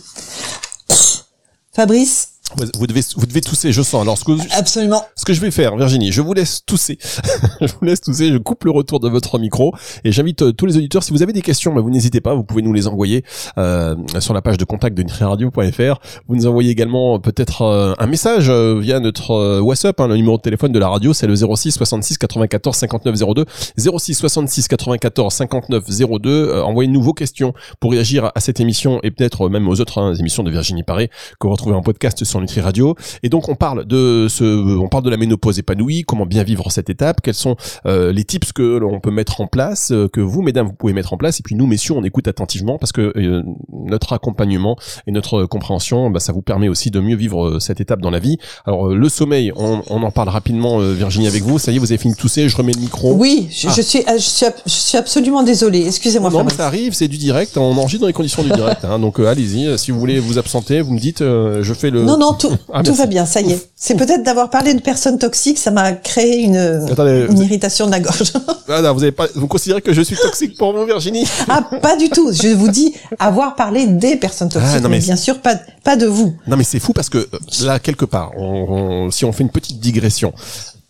Fabrice, 1.73 2.30
vous 2.75 2.87
devez, 2.87 3.01
vous 3.15 3.25
devez 3.25 3.41
tousser, 3.41 3.71
je 3.71 3.81
sens. 3.81 4.01
Alors, 4.01 4.17
ce 4.17 4.23
que, 4.23 4.31
Absolument. 4.57 5.03
Ce 5.15 5.25
que 5.25 5.33
je 5.33 5.41
vais 5.41 5.51
faire, 5.51 5.75
Virginie, 5.77 6.11
je 6.11 6.21
vous 6.21 6.33
laisse 6.33 6.65
tousser. 6.65 6.97
je 7.61 7.67
vous 7.67 7.85
laisse 7.85 8.01
tousser, 8.01 8.31
je 8.31 8.37
coupe 8.37 8.63
le 8.63 8.71
retour 8.71 8.99
de 8.99 9.09
votre 9.09 9.39
micro 9.39 9.73
et 10.03 10.11
j'invite 10.11 10.41
euh, 10.41 10.51
tous 10.51 10.65
les 10.65 10.77
auditeurs, 10.77 11.03
si 11.03 11.11
vous 11.11 11.23
avez 11.23 11.33
des 11.33 11.41
questions, 11.41 11.73
bah, 11.73 11.81
vous 11.81 11.89
n'hésitez 11.89 12.21
pas, 12.21 12.33
vous 12.33 12.43
pouvez 12.43 12.61
nous 12.61 12.73
les 12.73 12.87
envoyer 12.87 13.23
euh, 13.57 13.95
sur 14.19 14.33
la 14.33 14.41
page 14.41 14.57
de 14.57 14.65
contact 14.65 14.97
de 14.97 15.03
nutriradio.fr. 15.03 15.99
Vous 16.27 16.35
nous 16.35 16.47
envoyez 16.47 16.71
également 16.71 17.15
euh, 17.15 17.19
peut-être 17.19 17.63
euh, 17.63 17.93
un 17.97 18.07
message 18.07 18.49
via 18.49 18.99
notre 18.99 19.59
WhatsApp, 19.59 19.99
hein, 19.99 20.07
le 20.07 20.15
numéro 20.15 20.37
de 20.37 20.41
téléphone 20.41 20.71
de 20.71 20.79
la 20.79 20.89
radio, 20.89 21.13
c'est 21.13 21.27
le 21.27 21.35
06 21.35 21.71
66 21.71 22.17
94 22.17 22.75
59 22.75 23.15
02. 23.33 23.45
06 23.77 24.15
66 24.15 24.67
94 24.67 25.33
59 25.33 25.83
02. 26.21 26.61
Envoyez-nous 26.61 27.01
vos 27.01 27.13
questions 27.13 27.53
pour 27.79 27.91
réagir 27.91 28.31
à 28.35 28.39
cette 28.39 28.59
émission 28.59 28.99
et 29.03 29.11
peut-être 29.11 29.49
même 29.49 29.67
aux 29.67 29.79
autres 29.79 29.99
hein, 29.99 30.13
émissions 30.15 30.43
de 30.43 30.51
Virginie 30.51 30.83
Paré 30.83 31.07
que 31.07 31.47
vous 31.47 31.51
retrouvez 31.51 31.75
en 31.75 31.81
podcast 31.81 32.23
sur 32.23 32.40
Nutri 32.41 32.61
Radio. 32.61 32.95
Et 33.23 33.29
donc 33.29 33.49
on 33.49 33.55
parle 33.55 33.85
de 33.85 34.27
ce, 34.29 34.43
on 34.43 34.87
parle 34.87 35.03
de 35.03 35.09
la 35.09 35.17
ménopause 35.17 35.59
épanouie, 35.59 36.03
comment 36.03 36.25
bien 36.25 36.43
vivre 36.43 36.71
cette 36.71 36.89
étape, 36.89 37.21
quels 37.21 37.33
sont 37.33 37.55
euh, 37.85 38.11
les 38.11 38.23
tips 38.23 38.51
que 38.51 38.77
l'on 38.77 38.99
peut 38.99 39.11
mettre 39.11 39.41
en 39.41 39.47
place, 39.47 39.91
euh, 39.91 40.07
que 40.07 40.19
vous 40.19 40.41
mesdames 40.41 40.67
vous 40.67 40.73
pouvez 40.73 40.93
mettre 40.93 41.13
en 41.13 41.17
place, 41.17 41.39
et 41.39 41.43
puis 41.43 41.55
nous 41.55 41.67
messieurs 41.67 41.93
on 41.95 42.03
écoute 42.03 42.27
attentivement 42.27 42.77
parce 42.77 42.91
que 42.91 43.13
euh, 43.15 43.43
notre 43.71 44.13
accompagnement 44.13 44.77
et 45.07 45.11
notre 45.11 45.45
compréhension, 45.45 46.09
bah, 46.09 46.19
ça 46.19 46.33
vous 46.33 46.41
permet 46.41 46.69
aussi 46.69 46.91
de 46.91 46.99
mieux 46.99 47.15
vivre 47.15 47.59
cette 47.59 47.79
étape 47.79 48.01
dans 48.01 48.11
la 48.11 48.19
vie. 48.19 48.37
Alors 48.65 48.89
le 48.89 49.09
sommeil, 49.09 49.51
on, 49.55 49.81
on 49.89 50.03
en 50.03 50.11
parle 50.11 50.29
rapidement 50.29 50.79
Virginie 50.79 51.27
avec 51.27 51.43
vous. 51.43 51.59
Ça 51.59 51.71
y 51.71 51.75
est, 51.75 51.79
vous 51.79 51.91
avez 51.91 51.97
fini 51.97 52.13
de 52.13 52.19
tousser, 52.19 52.49
je 52.49 52.57
remets 52.57 52.73
le 52.73 52.81
micro. 52.81 53.13
Oui, 53.13 53.47
je, 53.51 53.67
ah. 53.67 53.71
suis, 53.71 53.81
je 53.81 54.17
suis, 54.17 54.45
je 54.65 54.71
suis 54.71 54.97
absolument 54.97 55.43
désolé. 55.43 55.85
Excusez-moi. 55.85 56.29
Non, 56.29 56.43
mais 56.43 56.51
ça 56.51 56.65
arrive, 56.65 56.93
c'est 56.93 57.07
du 57.07 57.17
direct. 57.17 57.57
On 57.57 57.77
enregistre 57.77 58.01
dans 58.01 58.07
les 58.07 58.13
conditions 58.13 58.43
du 58.43 58.49
direct. 58.49 58.85
Hein, 58.85 58.99
donc 58.99 59.19
allez-y, 59.19 59.77
si 59.77 59.91
vous 59.91 59.99
voulez 59.99 60.19
vous 60.19 60.37
absenter, 60.37 60.81
vous 60.81 60.93
me 60.93 60.99
dites, 60.99 61.19
je 61.19 61.73
fais 61.73 61.89
le. 61.89 62.03
Non, 62.03 62.17
non, 62.17 62.30
tout, 62.33 62.51
ah, 62.73 62.83
tout 62.83 62.93
va 62.93 63.05
bien, 63.05 63.25
ça 63.25 63.41
y 63.41 63.51
est. 63.51 63.69
C'est 63.75 63.95
peut-être 63.95 64.23
d'avoir 64.23 64.49
parlé 64.49 64.73
de 64.73 64.81
personnes 64.81 65.17
toxiques, 65.17 65.57
ça 65.57 65.71
m'a 65.71 65.93
créé 65.93 66.41
une, 66.41 66.85
une 67.29 67.39
irritation 67.39 67.85
de 67.85 67.91
la 67.91 67.99
gorge. 67.99 68.33
Ah 68.73 68.81
non, 68.81 68.93
vous 68.93 69.03
avez 69.03 69.11
pas, 69.11 69.27
vous 69.35 69.47
considérez 69.47 69.81
que 69.81 69.91
je 69.91 70.01
suis 70.01 70.15
toxique 70.15 70.57
pour 70.57 70.71
vous, 70.73 70.85
Virginie? 70.85 71.27
Ah, 71.49 71.61
pas 71.81 71.97
du 71.97 72.09
tout. 72.09 72.31
Je 72.31 72.49
vous 72.49 72.69
dis 72.69 72.93
avoir 73.19 73.55
parlé 73.55 73.85
des 73.85 74.15
personnes 74.15 74.49
ah, 74.51 74.59
toxiques, 74.59 74.87
mais, 74.89 74.99
bien 74.99 75.17
sûr 75.17 75.39
pas, 75.39 75.55
pas 75.83 75.97
de 75.97 76.05
vous. 76.05 76.33
Non, 76.47 76.55
mais 76.55 76.63
c'est 76.63 76.79
fou 76.79 76.93
parce 76.93 77.09
que 77.09 77.17
euh, 77.17 77.65
là, 77.65 77.79
quelque 77.79 78.05
part, 78.05 78.31
on, 78.37 79.11
si 79.11 79.25
on 79.25 79.33
fait 79.33 79.43
une 79.43 79.49
petite 79.49 79.79
digression. 79.79 80.33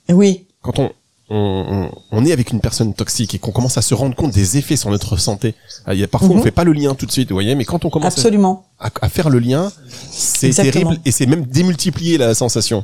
Oui. 0.10 0.46
Quand 0.62 0.78
on, 0.78 0.92
on, 1.34 1.90
on, 2.12 2.26
est 2.26 2.32
avec 2.32 2.52
une 2.52 2.60
personne 2.60 2.94
toxique 2.94 3.34
et 3.36 3.40
qu'on 3.40 3.52
commence 3.52 3.78
à 3.78 3.82
se 3.82 3.94
rendre 3.94 4.16
compte 4.16 4.32
des 4.32 4.58
effets 4.58 4.76
sur 4.76 4.90
notre 4.90 5.16
santé. 5.18 5.56
Ah, 5.86 5.94
il 5.94 6.00
y 6.00 6.04
a, 6.04 6.08
parfois, 6.08 6.30
on 6.32 6.36
mhm. 6.36 6.44
fait 6.44 6.52
pas 6.52 6.66
le 6.66 6.74
lien 6.74 6.94
tout 6.94 7.06
de 7.06 7.12
suite, 7.12 7.30
vous 7.30 7.36
voyez, 7.36 7.56
mais 7.56 7.64
quand 7.64 7.86
on 7.86 7.90
commence 7.90 8.14
Absolument. 8.14 8.66
À, 8.80 8.90
à, 9.02 9.10
faire 9.10 9.30
le 9.30 9.40
lien, 9.40 9.72
c'est 10.12 10.50
terrible 10.52 10.98
et 11.06 11.12
c'est 11.12 11.26
même 11.26 11.46
démultiplier 11.46 12.18
la 12.18 12.36
sensation. 12.36 12.84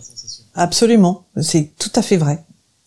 Absolument, 0.56 1.26
c'est 1.42 1.72
tout 1.78 1.92
à 1.96 2.02
fait 2.02 2.18
vrai. 2.18 2.44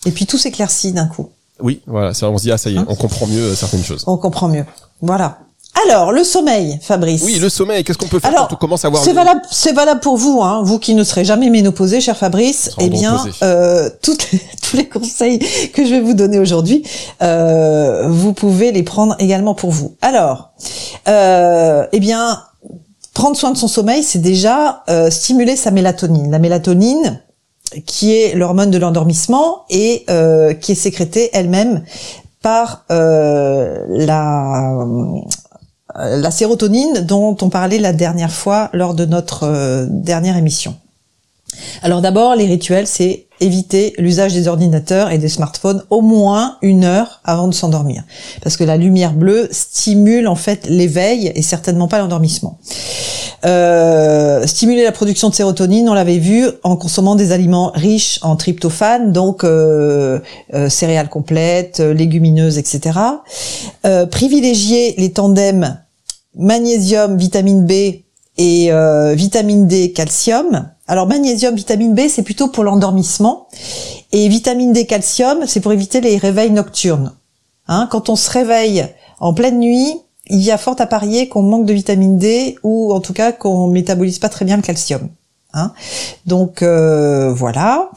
Et 0.06 0.12
puis 0.12 0.26
tout 0.26 0.38
s'éclaircit 0.38 0.92
d'un 0.92 1.06
coup. 1.06 1.30
Oui, 1.60 1.82
voilà, 1.86 2.14
ça, 2.14 2.30
on 2.30 2.38
se 2.38 2.44
dit 2.44 2.52
ah 2.52 2.58
ça 2.58 2.70
y 2.70 2.74
est, 2.74 2.78
hein 2.78 2.86
on 2.88 2.96
comprend 2.96 3.26
mieux 3.26 3.50
euh, 3.50 3.54
certaines 3.54 3.84
choses. 3.84 4.04
On 4.06 4.16
comprend 4.16 4.48
mieux. 4.48 4.64
Voilà. 5.02 5.40
Alors, 5.86 6.12
le 6.12 6.24
sommeil, 6.24 6.78
Fabrice. 6.82 7.22
Oui, 7.24 7.38
le 7.38 7.48
sommeil, 7.48 7.84
qu'est-ce 7.84 7.96
qu'on 7.96 8.08
peut 8.08 8.18
faire 8.18 8.30
Alors, 8.30 8.48
quand 8.48 8.54
on 8.56 8.58
commence 8.58 8.84
à 8.84 8.88
avoir 8.88 9.02
C'est 9.02 9.12
valable, 9.12 9.40
c'est 9.50 9.72
valable 9.72 10.00
pour 10.00 10.16
vous, 10.16 10.42
hein, 10.42 10.62
vous 10.64 10.78
qui 10.78 10.94
ne 10.94 11.04
serez 11.04 11.24
jamais 11.24 11.48
ménopausé, 11.48 12.00
cher 12.00 12.16
Fabrice. 12.16 12.70
Eh 12.80 12.88
bien, 12.88 13.24
euh, 13.42 13.88
toutes 14.02 14.26
tous 14.62 14.76
les 14.76 14.88
conseils 14.88 15.38
que 15.72 15.84
je 15.84 15.90
vais 15.90 16.00
vous 16.00 16.14
donner 16.14 16.38
aujourd'hui, 16.38 16.82
euh, 17.22 18.08
vous 18.08 18.32
pouvez 18.32 18.72
les 18.72 18.82
prendre 18.82 19.14
également 19.18 19.54
pour 19.54 19.70
vous. 19.70 19.96
Alors, 20.02 20.50
euh, 21.08 21.86
eh 21.92 22.00
bien, 22.00 22.42
prendre 23.14 23.36
soin 23.36 23.52
de 23.52 23.56
son 23.56 23.68
sommeil, 23.68 24.02
c'est 24.02 24.18
déjà 24.18 24.82
euh, 24.88 25.10
stimuler 25.10 25.56
sa 25.56 25.70
mélatonine. 25.70 26.30
La 26.30 26.38
mélatonine, 26.38 27.22
qui 27.86 28.12
est 28.12 28.34
l'hormone 28.34 28.70
de 28.70 28.78
l'endormissement 28.78 29.64
et 29.70 30.04
euh, 30.10 30.54
qui 30.54 30.72
est 30.72 30.76
sécrétée 30.76 31.30
elle-même 31.32 31.84
par 32.42 32.84
euh, 32.90 33.84
la 33.88 34.84
la 35.96 36.30
sérotonine 36.30 37.00
dont 37.00 37.36
on 37.40 37.48
parlait 37.48 37.78
la 37.78 37.92
dernière 37.92 38.32
fois 38.32 38.70
lors 38.72 38.94
de 38.94 39.04
notre 39.04 39.44
euh, 39.44 39.86
dernière 39.88 40.36
émission. 40.36 40.76
Alors 41.82 42.00
d'abord, 42.00 42.34
les 42.36 42.46
rituels, 42.46 42.86
c'est 42.86 43.26
éviter 43.40 43.94
l'usage 43.98 44.34
des 44.34 44.48
ordinateurs 44.48 45.10
et 45.10 45.18
des 45.18 45.28
smartphones 45.28 45.82
au 45.90 46.00
moins 46.00 46.56
une 46.62 46.84
heure 46.84 47.20
avant 47.24 47.48
de 47.48 47.54
s'endormir. 47.54 48.04
Parce 48.42 48.56
que 48.56 48.64
la 48.64 48.76
lumière 48.76 49.12
bleue 49.12 49.48
stimule 49.50 50.28
en 50.28 50.34
fait 50.34 50.66
l'éveil 50.68 51.32
et 51.34 51.42
certainement 51.42 51.88
pas 51.88 51.98
l'endormissement. 51.98 52.58
Euh, 53.44 54.46
stimuler 54.46 54.84
la 54.84 54.92
production 54.92 55.30
de 55.30 55.34
sérotonine, 55.34 55.88
on 55.88 55.94
l'avait 55.94 56.18
vu, 56.18 56.46
en 56.62 56.76
consommant 56.76 57.16
des 57.16 57.32
aliments 57.32 57.72
riches 57.74 58.18
en 58.22 58.36
tryptophane, 58.36 59.12
donc 59.12 59.44
euh, 59.44 60.18
euh, 60.52 60.68
céréales 60.68 61.08
complètes, 61.08 61.80
euh, 61.80 61.94
légumineuses, 61.94 62.58
etc. 62.58 62.98
Euh, 63.86 64.06
privilégier 64.06 64.94
les 64.98 65.12
tandems 65.12 65.78
magnésium, 66.36 67.16
vitamine 67.16 67.66
B 67.66 67.72
et 68.36 68.72
euh, 68.72 69.14
vitamine 69.14 69.66
D, 69.66 69.92
calcium. 69.92 70.70
Alors 70.90 71.06
magnésium, 71.06 71.54
vitamine 71.54 71.94
B, 71.94 72.08
c'est 72.08 72.24
plutôt 72.24 72.48
pour 72.48 72.64
l'endormissement. 72.64 73.46
Et 74.10 74.26
vitamine 74.26 74.72
D, 74.72 74.86
calcium, 74.86 75.46
c'est 75.46 75.60
pour 75.60 75.72
éviter 75.72 76.00
les 76.00 76.16
réveils 76.16 76.50
nocturnes. 76.50 77.12
Hein, 77.68 77.86
quand 77.92 78.08
on 78.08 78.16
se 78.16 78.28
réveille 78.28 78.84
en 79.20 79.32
pleine 79.32 79.60
nuit, 79.60 79.94
il 80.26 80.42
y 80.42 80.50
a 80.50 80.58
fort 80.58 80.74
à 80.80 80.86
parier 80.86 81.28
qu'on 81.28 81.42
manque 81.42 81.64
de 81.64 81.72
vitamine 81.72 82.18
D 82.18 82.56
ou 82.64 82.92
en 82.92 82.98
tout 82.98 83.12
cas 83.12 83.30
qu'on 83.30 83.68
métabolise 83.68 84.18
pas 84.18 84.28
très 84.28 84.44
bien 84.44 84.56
le 84.56 84.62
calcium. 84.62 85.10
Hein. 85.54 85.72
Donc 86.26 86.62
euh, 86.62 87.32
voilà. 87.32 87.90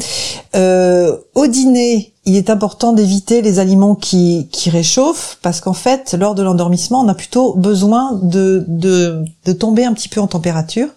Euh, 0.56 1.18
au 1.36 1.48
dîner, 1.48 2.14
il 2.26 2.36
est 2.36 2.50
important 2.50 2.94
d'éviter 2.94 3.42
les 3.42 3.60
aliments 3.60 3.96
qui, 3.96 4.48
réchauffent 4.68 5.40
parce 5.42 5.60
qu'en 5.62 5.74
fait, 5.74 6.14
lors 6.14 6.36
de 6.36 6.44
l'endormissement, 6.44 7.02
on 7.02 7.08
a 7.08 7.16
plutôt 7.16 7.54
besoin 7.54 8.20
de 8.22 9.26
tomber 9.60 9.84
un 9.84 9.94
petit 9.94 10.10
peu 10.10 10.22
en 10.22 10.28
température. 10.28 10.88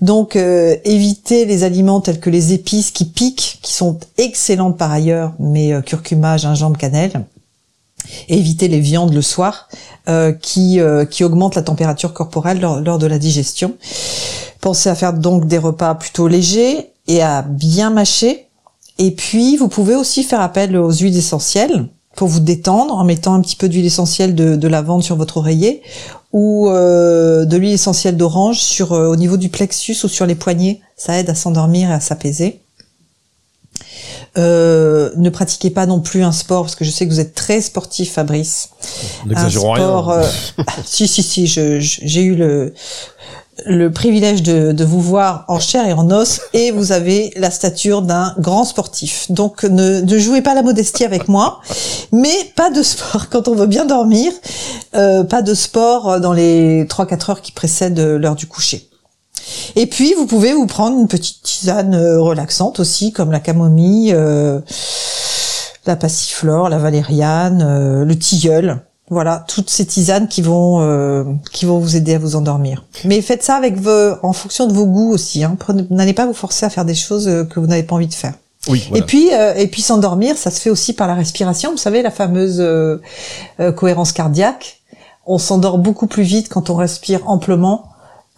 Donc 0.00 0.36
euh, 0.36 0.76
éviter 0.84 1.44
les 1.44 1.64
aliments 1.64 2.00
tels 2.00 2.20
que 2.20 2.30
les 2.30 2.52
épices 2.52 2.90
qui 2.90 3.06
piquent, 3.06 3.58
qui 3.62 3.72
sont 3.72 3.98
excellentes 4.18 4.76
par 4.76 4.92
ailleurs, 4.92 5.32
mais 5.38 5.72
euh, 5.72 5.80
curcuma, 5.80 6.36
gingembre, 6.36 6.76
cannelle. 6.76 7.24
Éviter 8.28 8.68
les 8.68 8.80
viandes 8.80 9.12
le 9.12 9.22
soir 9.22 9.68
euh, 10.08 10.32
qui, 10.32 10.80
euh, 10.80 11.04
qui 11.04 11.24
augmentent 11.24 11.54
la 11.54 11.62
température 11.62 12.12
corporelle 12.12 12.60
lors, 12.60 12.80
lors 12.80 12.98
de 12.98 13.06
la 13.06 13.18
digestion. 13.18 13.74
Pensez 14.60 14.88
à 14.88 14.94
faire 14.94 15.12
donc 15.12 15.46
des 15.46 15.58
repas 15.58 15.94
plutôt 15.94 16.28
légers 16.28 16.90
et 17.08 17.22
à 17.22 17.42
bien 17.42 17.90
mâcher. 17.90 18.46
Et 18.98 19.10
puis, 19.10 19.56
vous 19.56 19.68
pouvez 19.68 19.94
aussi 19.94 20.22
faire 20.22 20.40
appel 20.40 20.76
aux 20.76 20.92
huiles 20.92 21.16
essentielles 21.16 21.88
pour 22.16 22.28
vous 22.28 22.40
détendre 22.40 22.94
en 22.94 23.04
mettant 23.04 23.34
un 23.34 23.40
petit 23.42 23.56
peu 23.56 23.68
d'huile 23.68 23.84
essentielle 23.84 24.34
de, 24.34 24.56
de 24.56 24.68
lavande 24.68 25.02
sur 25.02 25.16
votre 25.16 25.36
oreiller 25.36 25.82
ou 26.32 26.68
euh, 26.68 27.44
de 27.44 27.56
l'huile 27.56 27.72
essentielle 27.72 28.16
d'orange 28.16 28.58
sur 28.58 28.92
euh, 28.92 29.06
au 29.08 29.16
niveau 29.16 29.36
du 29.36 29.48
plexus 29.48 29.96
ou 30.04 30.08
sur 30.08 30.26
les 30.26 30.34
poignets. 30.34 30.80
Ça 30.96 31.18
aide 31.18 31.30
à 31.30 31.34
s'endormir 31.34 31.90
et 31.90 31.92
à 31.92 32.00
s'apaiser. 32.00 32.60
Euh, 34.38 35.10
ne 35.16 35.30
pratiquez 35.30 35.70
pas 35.70 35.86
non 35.86 36.00
plus 36.00 36.22
un 36.22 36.32
sport 36.32 36.62
parce 36.64 36.74
que 36.74 36.84
je 36.84 36.90
sais 36.90 37.06
que 37.06 37.10
vous 37.12 37.20
êtes 37.20 37.34
très 37.34 37.60
sportif, 37.60 38.12
Fabrice. 38.12 38.68
N'exagérons 39.26 39.74
Un 39.74 39.76
sport, 39.76 40.06
rien. 40.08 40.18
euh, 40.58 40.62
si 40.84 41.08
si 41.08 41.22
si, 41.22 41.46
je- 41.46 41.80
je- 41.80 42.00
j'ai 42.02 42.22
eu 42.22 42.34
le 42.34 42.74
le 43.64 43.90
privilège 43.90 44.42
de, 44.42 44.72
de 44.72 44.84
vous 44.84 45.00
voir 45.00 45.46
en 45.48 45.58
chair 45.58 45.86
et 45.88 45.94
en 45.94 46.10
os 46.10 46.42
et 46.52 46.72
vous 46.72 46.92
avez 46.92 47.32
la 47.36 47.50
stature 47.50 48.02
d'un 48.02 48.34
grand 48.38 48.64
sportif. 48.66 49.30
Donc 49.30 49.62
ne, 49.64 50.02
ne 50.02 50.18
jouez 50.18 50.42
pas 50.42 50.52
la 50.52 50.60
modestie 50.62 51.06
avec 51.06 51.26
moi, 51.28 51.60
mais 52.12 52.36
pas 52.54 52.68
de 52.70 52.82
sport 52.82 53.28
quand 53.30 53.48
on 53.48 53.54
veut 53.54 53.66
bien 53.66 53.86
dormir, 53.86 54.30
euh, 54.94 55.24
pas 55.24 55.40
de 55.40 55.54
sport 55.54 56.20
dans 56.20 56.34
les 56.34 56.84
3-4 56.84 57.30
heures 57.30 57.40
qui 57.40 57.52
précèdent 57.52 57.98
l'heure 57.98 58.36
du 58.36 58.46
coucher. 58.46 58.90
Et 59.76 59.86
puis 59.86 60.14
vous 60.14 60.26
pouvez 60.26 60.52
vous 60.52 60.66
prendre 60.66 60.98
une 60.98 61.08
petite 61.08 61.42
tisane 61.42 61.94
euh, 61.94 62.20
relaxante 62.20 62.80
aussi, 62.80 63.12
comme 63.12 63.30
la 63.30 63.40
camomille, 63.40 64.12
euh, 64.14 64.60
la 65.86 65.96
passiflore, 65.96 66.68
la 66.68 66.78
valériane, 66.78 67.62
euh, 67.62 68.04
le 68.04 68.18
tilleul. 68.18 68.80
Voilà, 69.08 69.44
toutes 69.46 69.70
ces 69.70 69.86
tisanes 69.86 70.26
qui 70.26 70.42
vont 70.42 70.80
euh, 70.80 71.22
qui 71.52 71.64
vont 71.64 71.78
vous 71.78 71.94
aider 71.94 72.14
à 72.14 72.18
vous 72.18 72.34
endormir. 72.34 72.84
Mais 73.04 73.22
faites 73.22 73.44
ça 73.44 73.54
avec 73.54 73.76
vos, 73.76 74.14
en 74.24 74.32
fonction 74.32 74.66
de 74.66 74.72
vos 74.72 74.86
goûts 74.86 75.12
aussi. 75.12 75.44
Hein. 75.44 75.56
N'allez 75.90 76.12
pas 76.12 76.26
vous 76.26 76.34
forcer 76.34 76.66
à 76.66 76.70
faire 76.70 76.84
des 76.84 76.96
choses 76.96 77.28
euh, 77.28 77.44
que 77.44 77.60
vous 77.60 77.68
n'avez 77.68 77.84
pas 77.84 77.94
envie 77.94 78.08
de 78.08 78.14
faire. 78.14 78.34
Oui, 78.68 78.84
voilà. 78.88 79.04
Et 79.04 79.06
puis 79.06 79.32
euh, 79.32 79.54
et 79.54 79.68
puis 79.68 79.80
s'endormir, 79.82 80.36
ça 80.36 80.50
se 80.50 80.60
fait 80.60 80.70
aussi 80.70 80.92
par 80.92 81.06
la 81.06 81.14
respiration. 81.14 81.70
Vous 81.70 81.76
savez 81.76 82.02
la 82.02 82.10
fameuse 82.10 82.56
euh, 82.58 83.00
euh, 83.60 83.70
cohérence 83.70 84.10
cardiaque. 84.10 84.80
On 85.24 85.38
s'endort 85.38 85.78
beaucoup 85.78 86.08
plus 86.08 86.24
vite 86.24 86.48
quand 86.48 86.70
on 86.70 86.74
respire 86.74 87.20
amplement. 87.28 87.84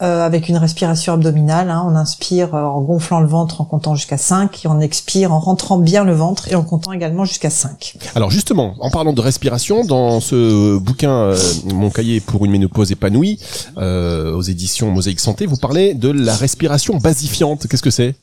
Euh, 0.00 0.24
avec 0.24 0.48
une 0.48 0.56
respiration 0.56 1.14
abdominale, 1.14 1.70
hein. 1.70 1.84
on 1.84 1.96
inspire 1.96 2.54
euh, 2.54 2.62
en 2.62 2.80
gonflant 2.82 3.20
le 3.20 3.26
ventre 3.26 3.60
en 3.60 3.64
comptant 3.64 3.96
jusqu'à 3.96 4.16
5 4.16 4.64
et 4.64 4.68
on 4.68 4.78
expire 4.78 5.32
en 5.32 5.40
rentrant 5.40 5.76
bien 5.76 6.04
le 6.04 6.12
ventre 6.12 6.48
et 6.48 6.54
en 6.54 6.62
comptant 6.62 6.92
également 6.92 7.24
jusqu'à 7.24 7.50
5. 7.50 7.96
Alors 8.14 8.30
justement, 8.30 8.74
en 8.78 8.90
parlant 8.90 9.12
de 9.12 9.20
respiration, 9.20 9.84
dans 9.84 10.20
ce 10.20 10.78
bouquin 10.78 11.10
euh, 11.10 11.38
Mon 11.74 11.90
cahier 11.90 12.20
pour 12.20 12.44
une 12.44 12.52
ménopause 12.52 12.92
épanouie, 12.92 13.40
euh, 13.76 14.32
aux 14.34 14.42
éditions 14.42 14.90
Mosaïque 14.92 15.18
Santé, 15.18 15.46
vous 15.46 15.56
parlez 15.56 15.94
de 15.94 16.10
la 16.10 16.36
respiration 16.36 16.98
basifiante. 16.98 17.66
Qu'est-ce 17.66 17.82
que 17.82 17.90
c'est? 17.90 18.14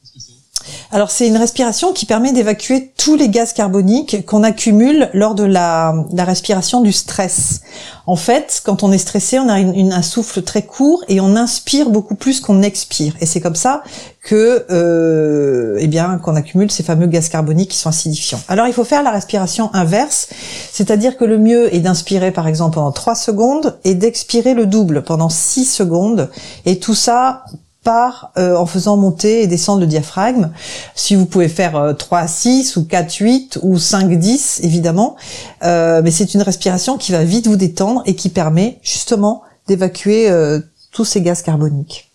Alors 0.92 1.12
c'est 1.12 1.28
une 1.28 1.38
respiration 1.38 1.94
qui 1.94 2.06
permet 2.06 2.32
d'évacuer 2.32 2.92
tous 2.98 3.16
les 3.16 3.30
gaz 3.30 3.54
carboniques 3.54 4.26
qu'on 4.26 4.44
accumule 4.44 5.10
lors 5.14 5.36
de 5.36 5.44
la, 5.44 5.94
respiration 6.18 6.82
du 6.82 6.92
stress. 6.92 7.62
En 8.08 8.16
fait, 8.16 8.62
quand 8.64 8.84
on 8.84 8.92
est 8.92 8.98
stressé, 8.98 9.40
on 9.40 9.50
a 9.50 9.56
un 9.56 10.02
souffle 10.02 10.42
très 10.42 10.64
court 10.64 11.04
et 11.08 11.20
on 11.20 11.36
inspire 11.36 11.90
beaucoup 11.90 12.16
plus 12.16 12.40
qu'on 12.40 12.62
expire. 12.62 13.14
Et 13.20 13.26
c'est 13.26 13.42
comme 13.42 13.56
ça 13.56 13.84
que, 14.24 14.66
euh, 14.72 15.78
eh 15.80 15.88
bien, 15.88 16.18
qu'on 16.18 16.36
accumule 16.36 16.72
ces 16.72 16.84
fameux 16.84 17.08
gaz 17.08 17.30
carboniques 17.30 17.72
qui 17.72 17.78
sont 17.78 17.90
acidifiants. 17.90 18.42
Alors 18.48 18.68
il 18.68 18.74
faut 18.74 18.84
faire 18.84 19.04
la 19.04 19.12
respiration 19.12 19.70
inverse, 19.74 20.30
c'est-à-dire 20.72 21.18
que 21.18 21.26
le 21.26 21.38
mieux 21.38 21.74
est 21.74 21.80
d'inspirer 21.80 22.32
par 22.32 22.48
exemple 22.48 22.76
pendant 22.76 22.92
3 22.92 23.16
secondes 23.16 23.78
et 23.84 23.94
d'expirer 23.94 24.54
le 24.54 24.66
double 24.66 25.04
pendant 25.04 25.30
6 25.30 25.66
secondes. 25.66 26.30
Et 26.66 26.80
tout 26.80 26.96
ça 26.96 27.44
part 27.86 28.32
euh, 28.38 28.58
en 28.58 28.66
faisant 28.66 28.98
monter 28.98 29.44
et 29.44 29.48
descendre 29.48 29.80
le 29.80 29.88
diaphragme. 29.88 30.52
Si 30.96 31.16
vous 31.16 31.26
pouvez 31.26 31.48
faire 31.48 31.78
euh, 31.78 31.94
3 31.94 32.20
à 32.20 32.28
6 32.28 32.76
ou 32.76 32.84
4 32.84 33.14
8 33.16 33.60
ou 33.62 33.78
5 33.78 34.10
10 34.20 34.60
évidemment, 34.64 35.16
Euh, 35.64 36.02
mais 36.04 36.12
c'est 36.12 36.34
une 36.34 36.42
respiration 36.42 36.98
qui 36.98 37.12
va 37.12 37.24
vite 37.24 37.48
vous 37.48 37.56
détendre 37.56 38.04
et 38.06 38.16
qui 38.16 38.30
permet 38.30 38.80
justement 38.84 39.42
d'évacuer 39.68 40.30
euh, 40.30 40.60
tous 40.92 41.06
ces 41.06 41.22
gaz 41.22 41.42
carboniques. 41.42 42.12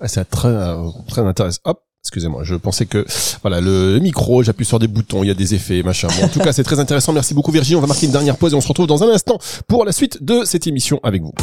Ah, 0.00 0.08
C'est 0.08 0.24
très 0.24 0.48
euh, 0.48 0.88
très 1.08 1.22
intéressant. 1.22 1.60
Hop. 1.64 1.80
Excusez-moi, 2.02 2.42
je 2.44 2.54
pensais 2.54 2.86
que 2.86 3.04
voilà 3.42 3.60
le 3.60 3.98
micro, 3.98 4.42
j'appuie 4.44 4.64
sur 4.64 4.78
des 4.78 4.86
boutons, 4.86 5.24
il 5.24 5.26
y 5.26 5.30
a 5.30 5.34
des 5.34 5.54
effets, 5.54 5.82
machin. 5.82 6.06
Bon, 6.16 6.26
en 6.26 6.28
tout 6.28 6.38
cas, 6.38 6.52
c'est 6.52 6.62
très 6.62 6.78
intéressant. 6.78 7.12
Merci 7.12 7.34
beaucoup 7.34 7.50
Virginie. 7.50 7.76
On 7.76 7.80
va 7.80 7.88
marquer 7.88 8.06
une 8.06 8.12
dernière 8.12 8.36
pause 8.36 8.52
et 8.52 8.56
on 8.56 8.60
se 8.60 8.68
retrouve 8.68 8.86
dans 8.86 9.02
un 9.02 9.10
instant 9.10 9.38
pour 9.66 9.84
la 9.84 9.90
suite 9.90 10.22
de 10.22 10.44
cette 10.44 10.66
émission 10.68 11.00
avec 11.02 11.22
vous. 11.22 11.34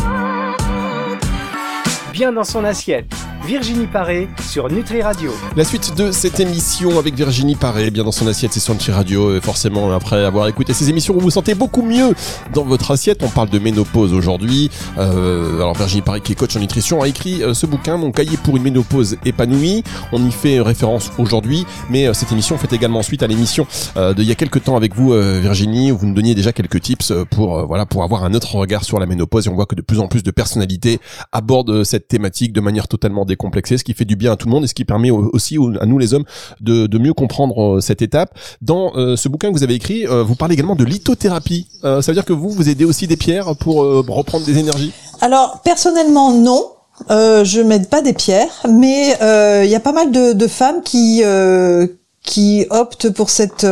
Bien 2.13 2.31
dans 2.31 2.45
son 2.45 2.63
assiette. 2.63 3.11
Virginie 3.45 3.87
Paré 3.87 4.29
sur 4.49 4.69
Nutri 4.71 5.01
Radio. 5.01 5.31
La 5.57 5.65
suite 5.65 5.97
de 5.97 6.11
cette 6.11 6.39
émission 6.39 6.97
avec 6.97 7.13
Virginie 7.13 7.55
Paré, 7.55 7.91
bien 7.91 8.05
dans 8.05 8.13
son 8.13 8.25
assiette, 8.25 8.53
c'est 8.53 8.61
sur 8.61 8.73
Nutri 8.73 8.93
Radio. 8.93 9.35
Et 9.35 9.41
forcément, 9.41 9.91
après 9.91 10.23
avoir 10.23 10.47
écouté 10.47 10.71
ces 10.71 10.89
émissions, 10.89 11.13
vous 11.13 11.19
vous 11.19 11.29
sentez 11.29 11.53
beaucoup 11.53 11.81
mieux 11.81 12.13
dans 12.53 12.63
votre 12.63 12.91
assiette. 12.91 13.21
On 13.21 13.27
parle 13.27 13.49
de 13.49 13.59
ménopause 13.59 14.13
aujourd'hui. 14.13 14.71
Euh, 14.97 15.57
alors 15.57 15.73
Virginie 15.75 16.01
Paré, 16.01 16.21
qui 16.21 16.31
est 16.31 16.35
coach 16.35 16.55
en 16.55 16.59
nutrition, 16.61 17.01
a 17.01 17.07
écrit 17.09 17.43
euh, 17.43 17.53
ce 17.53 17.65
bouquin, 17.65 17.97
Mon 17.97 18.11
cahier 18.11 18.37
pour 18.37 18.55
une 18.55 18.63
ménopause 18.63 19.17
épanouie. 19.25 19.83
On 20.13 20.25
y 20.25 20.31
fait 20.31 20.61
référence 20.61 21.11
aujourd'hui, 21.17 21.65
mais 21.89 22.07
euh, 22.07 22.13
cette 22.13 22.31
émission 22.31 22.57
fait 22.57 22.71
également 22.71 23.01
suite 23.01 23.23
à 23.23 23.27
l'émission 23.27 23.67
euh, 23.97 24.13
d'il 24.13 24.23
y 24.25 24.31
a 24.31 24.35
quelques 24.35 24.63
temps 24.63 24.77
avec 24.77 24.95
vous, 24.95 25.11
euh, 25.11 25.39
Virginie, 25.41 25.91
où 25.91 25.97
vous 25.97 26.05
nous 26.07 26.13
donniez 26.13 26.33
déjà 26.33 26.53
quelques 26.53 26.79
tips 26.79 27.11
euh, 27.11 27.25
pour 27.25 27.57
euh, 27.57 27.65
voilà 27.65 27.85
pour 27.85 28.03
avoir 28.03 28.23
un 28.23 28.33
autre 28.33 28.55
regard 28.55 28.85
sur 28.85 28.99
la 28.99 29.05
ménopause. 29.05 29.47
Et 29.47 29.49
on 29.49 29.55
voit 29.55 29.65
que 29.65 29.75
de 29.75 29.81
plus 29.81 29.99
en 29.99 30.07
plus 30.07 30.23
de 30.23 30.31
personnalités 30.31 30.99
abordent 31.33 31.71
euh, 31.71 31.83
cette 31.83 32.07
thématique 32.07 32.53
de 32.53 32.61
manière 32.61 32.87
totalement 32.87 33.25
décomplexé, 33.33 33.77
ce 33.77 33.83
qui 33.83 33.93
fait 33.93 34.05
du 34.05 34.15
bien 34.15 34.31
à 34.31 34.35
tout 34.35 34.47
le 34.47 34.51
monde 34.51 34.63
et 34.63 34.67
ce 34.67 34.73
qui 34.73 34.85
permet 34.85 35.11
aussi 35.11 35.57
à 35.79 35.85
nous 35.85 35.97
les 35.97 36.13
hommes 36.13 36.25
de, 36.61 36.97
mieux 36.97 37.13
comprendre 37.13 37.81
cette 37.81 38.01
étape. 38.01 38.37
Dans 38.61 38.93
ce 38.93 39.27
bouquin 39.27 39.49
que 39.49 39.53
vous 39.53 39.63
avez 39.63 39.75
écrit, 39.75 40.05
vous 40.05 40.35
parlez 40.35 40.53
également 40.53 40.75
de 40.75 40.85
lithothérapie. 40.85 41.67
ça 41.81 41.99
veut 41.99 42.13
dire 42.13 42.25
que 42.25 42.33
vous, 42.33 42.49
vous 42.49 42.69
aidez 42.69 42.85
aussi 42.85 43.07
des 43.07 43.17
pierres 43.17 43.55
pour 43.55 43.77
reprendre 43.77 44.45
des 44.45 44.57
énergies? 44.57 44.93
Alors, 45.21 45.61
personnellement, 45.63 46.31
non. 46.33 46.65
Euh, 47.09 47.43
je 47.43 47.59
m'aide 47.61 47.89
pas 47.89 48.01
des 48.01 48.13
pierres, 48.13 48.65
mais 48.69 49.09
il 49.09 49.23
euh, 49.23 49.65
y 49.65 49.75
a 49.75 49.79
pas 49.79 49.93
mal 49.93 50.11
de, 50.11 50.33
de 50.33 50.47
femmes 50.47 50.81
qui 50.83 51.21
euh, 51.23 51.87
qui 52.23 52.65
optent 52.69 53.09
pour 53.09 53.29
cette 53.29 53.65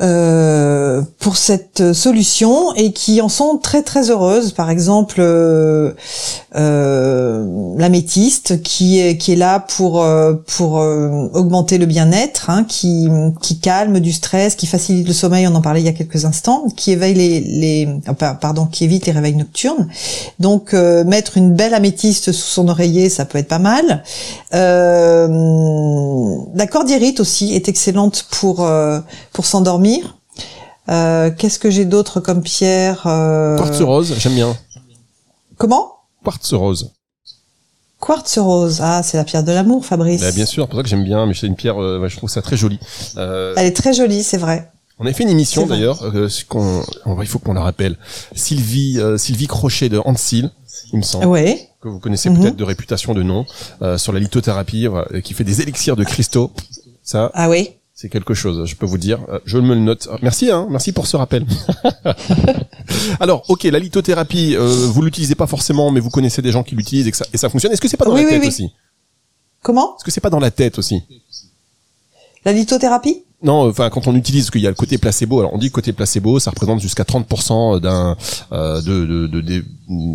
euh, 0.00 1.02
pour 1.18 1.36
cette 1.36 1.92
solution 1.92 2.72
et 2.74 2.92
qui 2.92 3.20
en 3.20 3.28
sont 3.28 3.58
très 3.58 3.82
très 3.82 4.10
heureuses. 4.10 4.52
Par 4.52 4.70
exemple, 4.70 5.16
euh, 5.18 5.92
euh, 6.54 7.74
l'améthyste 7.76 8.62
qui 8.62 9.00
est 9.00 9.16
qui 9.18 9.32
est 9.32 9.36
là 9.36 9.58
pour 9.58 10.02
euh, 10.02 10.34
pour 10.46 10.74
augmenter 10.74 11.78
le 11.78 11.86
bien-être, 11.86 12.48
hein, 12.50 12.64
qui 12.64 13.08
qui 13.40 13.58
calme 13.58 13.98
du 13.98 14.12
stress, 14.12 14.54
qui 14.54 14.66
facilite 14.66 15.08
le 15.08 15.14
sommeil. 15.14 15.48
On 15.48 15.54
en 15.54 15.60
parlait 15.60 15.80
il 15.80 15.86
y 15.86 15.88
a 15.88 15.92
quelques 15.92 16.24
instants, 16.24 16.66
qui 16.76 16.92
éveille 16.92 17.14
les 17.14 17.40
les 17.40 17.88
pardon, 18.40 18.66
qui 18.66 18.84
évite 18.84 19.06
les 19.06 19.12
réveils 19.12 19.34
nocturnes. 19.34 19.88
Donc 20.38 20.72
mettre 20.72 21.36
une 21.36 21.54
belle 21.54 21.74
améthyste 21.74 22.30
sous 22.30 22.48
son 22.48 22.68
oreiller, 22.68 23.08
ça 23.08 23.24
peut 23.24 23.38
être 23.38 23.48
pas 23.48 23.58
mal. 23.58 24.04
la 24.52 25.28
cordiérite 26.70 27.18
aussi 27.18 27.54
est 27.54 27.68
excellente 27.68 28.26
pour 28.30 28.68
pour 29.32 29.46
s'endormir 29.46 29.87
euh, 30.88 31.30
qu'est-ce 31.30 31.58
que 31.58 31.70
j'ai 31.70 31.84
d'autre 31.84 32.20
comme 32.20 32.42
pierre 32.42 33.06
euh... 33.06 33.56
Quartz 33.58 33.80
rose, 33.80 34.14
j'aime 34.18 34.34
bien. 34.34 34.56
Comment? 35.56 35.92
Quartz 36.24 36.52
rose. 36.54 36.92
Quartz 38.00 38.38
rose, 38.38 38.80
ah 38.80 39.02
c'est 39.02 39.16
la 39.16 39.24
pierre 39.24 39.42
de 39.42 39.52
l'amour, 39.52 39.84
Fabrice. 39.84 40.20
Bah, 40.20 40.32
bien 40.32 40.46
sûr, 40.46 40.68
pour 40.68 40.78
ça 40.78 40.82
que 40.82 40.88
j'aime 40.88 41.04
bien, 41.04 41.26
mais 41.26 41.34
c'est 41.34 41.46
une 41.46 41.56
pierre, 41.56 41.82
euh, 41.82 42.08
je 42.08 42.16
trouve 42.16 42.30
ça 42.30 42.42
très 42.42 42.56
joli. 42.56 42.78
Euh... 43.16 43.54
Elle 43.56 43.66
est 43.66 43.76
très 43.76 43.92
jolie, 43.92 44.22
c'est 44.22 44.38
vrai. 44.38 44.70
On 45.00 45.06
a 45.06 45.12
fait 45.12 45.24
une 45.24 45.30
émission 45.30 45.66
d'ailleurs, 45.66 46.02
euh, 46.02 46.28
qu'on, 46.48 46.82
il 47.20 47.26
faut 47.26 47.38
qu'on 47.38 47.54
la 47.54 47.62
rappelle. 47.62 47.96
Sylvie, 48.34 49.00
Sylvie 49.16 49.46
Crochet 49.46 49.88
de 49.88 50.00
Hansil, 50.04 50.50
il 50.92 50.98
me 50.98 51.02
semble. 51.02 51.24
Que 51.80 51.88
vous 51.88 52.00
connaissez 52.00 52.30
peut-être 52.30 52.56
de 52.56 52.64
réputation 52.64 53.14
de 53.14 53.22
nom, 53.22 53.46
sur 53.96 54.12
la 54.12 54.20
lithothérapie, 54.20 54.88
qui 55.22 55.34
fait 55.34 55.44
des 55.44 55.60
élixirs 55.60 55.96
de 55.96 56.04
cristaux. 56.04 56.52
Ça. 57.02 57.30
Ah 57.34 57.48
oui. 57.48 57.77
C'est 58.00 58.08
quelque 58.08 58.32
chose, 58.32 58.64
je 58.64 58.76
peux 58.76 58.86
vous 58.86 58.96
dire. 58.96 59.18
Euh, 59.28 59.40
je 59.44 59.58
me 59.58 59.74
le 59.74 59.80
note. 59.80 60.06
Merci, 60.22 60.52
hein, 60.52 60.68
merci 60.70 60.92
pour 60.92 61.08
ce 61.08 61.16
rappel. 61.16 61.44
Alors, 63.20 63.42
ok, 63.48 63.64
la 63.64 63.80
lithothérapie, 63.80 64.54
euh, 64.54 64.86
vous 64.86 65.02
l'utilisez 65.02 65.34
pas 65.34 65.48
forcément, 65.48 65.90
mais 65.90 65.98
vous 65.98 66.08
connaissez 66.08 66.40
des 66.40 66.52
gens 66.52 66.62
qui 66.62 66.76
l'utilisent 66.76 67.08
et, 67.08 67.12
ça, 67.12 67.24
et 67.32 67.36
ça 67.36 67.48
fonctionne. 67.48 67.72
Est-ce 67.72 67.80
que 67.80 67.88
c'est 67.88 67.96
pas 67.96 68.04
dans 68.04 68.14
la 68.14 68.22
tête 68.22 68.46
aussi? 68.46 68.70
Comment? 69.64 69.96
Est-ce 69.96 70.04
que 70.04 70.12
c'est 70.12 70.20
pas 70.20 70.30
dans 70.30 70.38
la 70.38 70.52
tête 70.52 70.78
aussi? 70.78 71.02
La 72.44 72.52
lithothérapie? 72.52 73.24
Non, 73.40 73.68
enfin 73.68 73.88
quand 73.88 74.08
on 74.08 74.16
utilise, 74.16 74.50
qu'il 74.50 74.62
y 74.62 74.66
a 74.66 74.70
le 74.70 74.74
côté 74.74 74.98
placebo. 74.98 75.38
Alors 75.38 75.54
on 75.54 75.58
dit 75.58 75.70
côté 75.70 75.92
placebo, 75.92 76.40
ça 76.40 76.50
représente 76.50 76.80
jusqu'à 76.80 77.04
30% 77.04 77.78
d'un 77.78 78.16
euh, 78.50 78.82
de, 78.82 79.26
de, 79.28 79.40
de, 79.40 79.64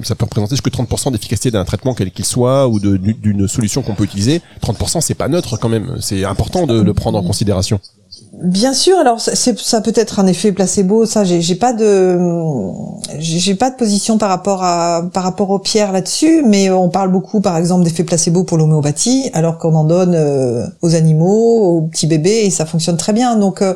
ça 0.03 0.15
peut 0.15 0.25
représenter 0.25 0.55
jusqu'à 0.55 0.71
30% 0.71 1.11
d'efficacité 1.13 1.49
d'un 1.49 1.63
traitement 1.63 1.93
quel 1.93 2.11
qu'il 2.11 2.25
soit 2.25 2.67
ou 2.67 2.79
d'une 2.79 3.47
solution 3.47 3.81
qu'on 3.81 3.95
peut 3.95 4.03
utiliser. 4.03 4.41
30% 4.61 4.99
c'est 4.99 5.13
pas 5.13 5.29
neutre 5.29 5.57
quand 5.57 5.69
même. 5.69 5.97
C'est 6.01 6.25
important 6.25 6.67
de 6.67 6.81
le 6.81 6.93
prendre 6.93 7.17
en 7.17 7.23
considération. 7.23 7.79
Bien 8.41 8.73
sûr, 8.73 8.97
alors 8.97 9.21
ça 9.21 9.81
peut 9.81 9.93
être 9.95 10.19
un 10.19 10.25
effet 10.25 10.51
placebo. 10.51 11.05
Ça, 11.05 11.23
j'ai 11.23 11.55
pas 11.55 11.71
de 11.71 12.17
j'ai 13.19 13.53
pas 13.53 13.69
de 13.69 13.75
position 13.75 14.17
par 14.17 14.29
rapport 14.29 14.63
à 14.63 15.03
par 15.13 15.23
rapport 15.23 15.51
aux 15.51 15.59
pierres 15.59 15.91
là-dessus, 15.91 16.43
mais 16.43 16.71
on 16.71 16.89
parle 16.89 17.11
beaucoup, 17.11 17.41
par 17.41 17.57
exemple, 17.57 17.83
d'effet 17.83 18.03
placebo 18.03 18.43
pour 18.43 18.57
l'homéopathie, 18.57 19.29
alors 19.33 19.59
qu'on 19.59 19.75
en 19.75 19.83
donne 19.83 20.15
euh, 20.15 20.65
aux 20.81 20.95
animaux, 20.95 21.77
aux 21.77 21.81
petits 21.83 22.07
bébés, 22.07 22.45
et 22.45 22.49
ça 22.49 22.65
fonctionne 22.65 22.97
très 22.97 23.13
bien. 23.13 23.35
Donc 23.35 23.61
euh, 23.61 23.75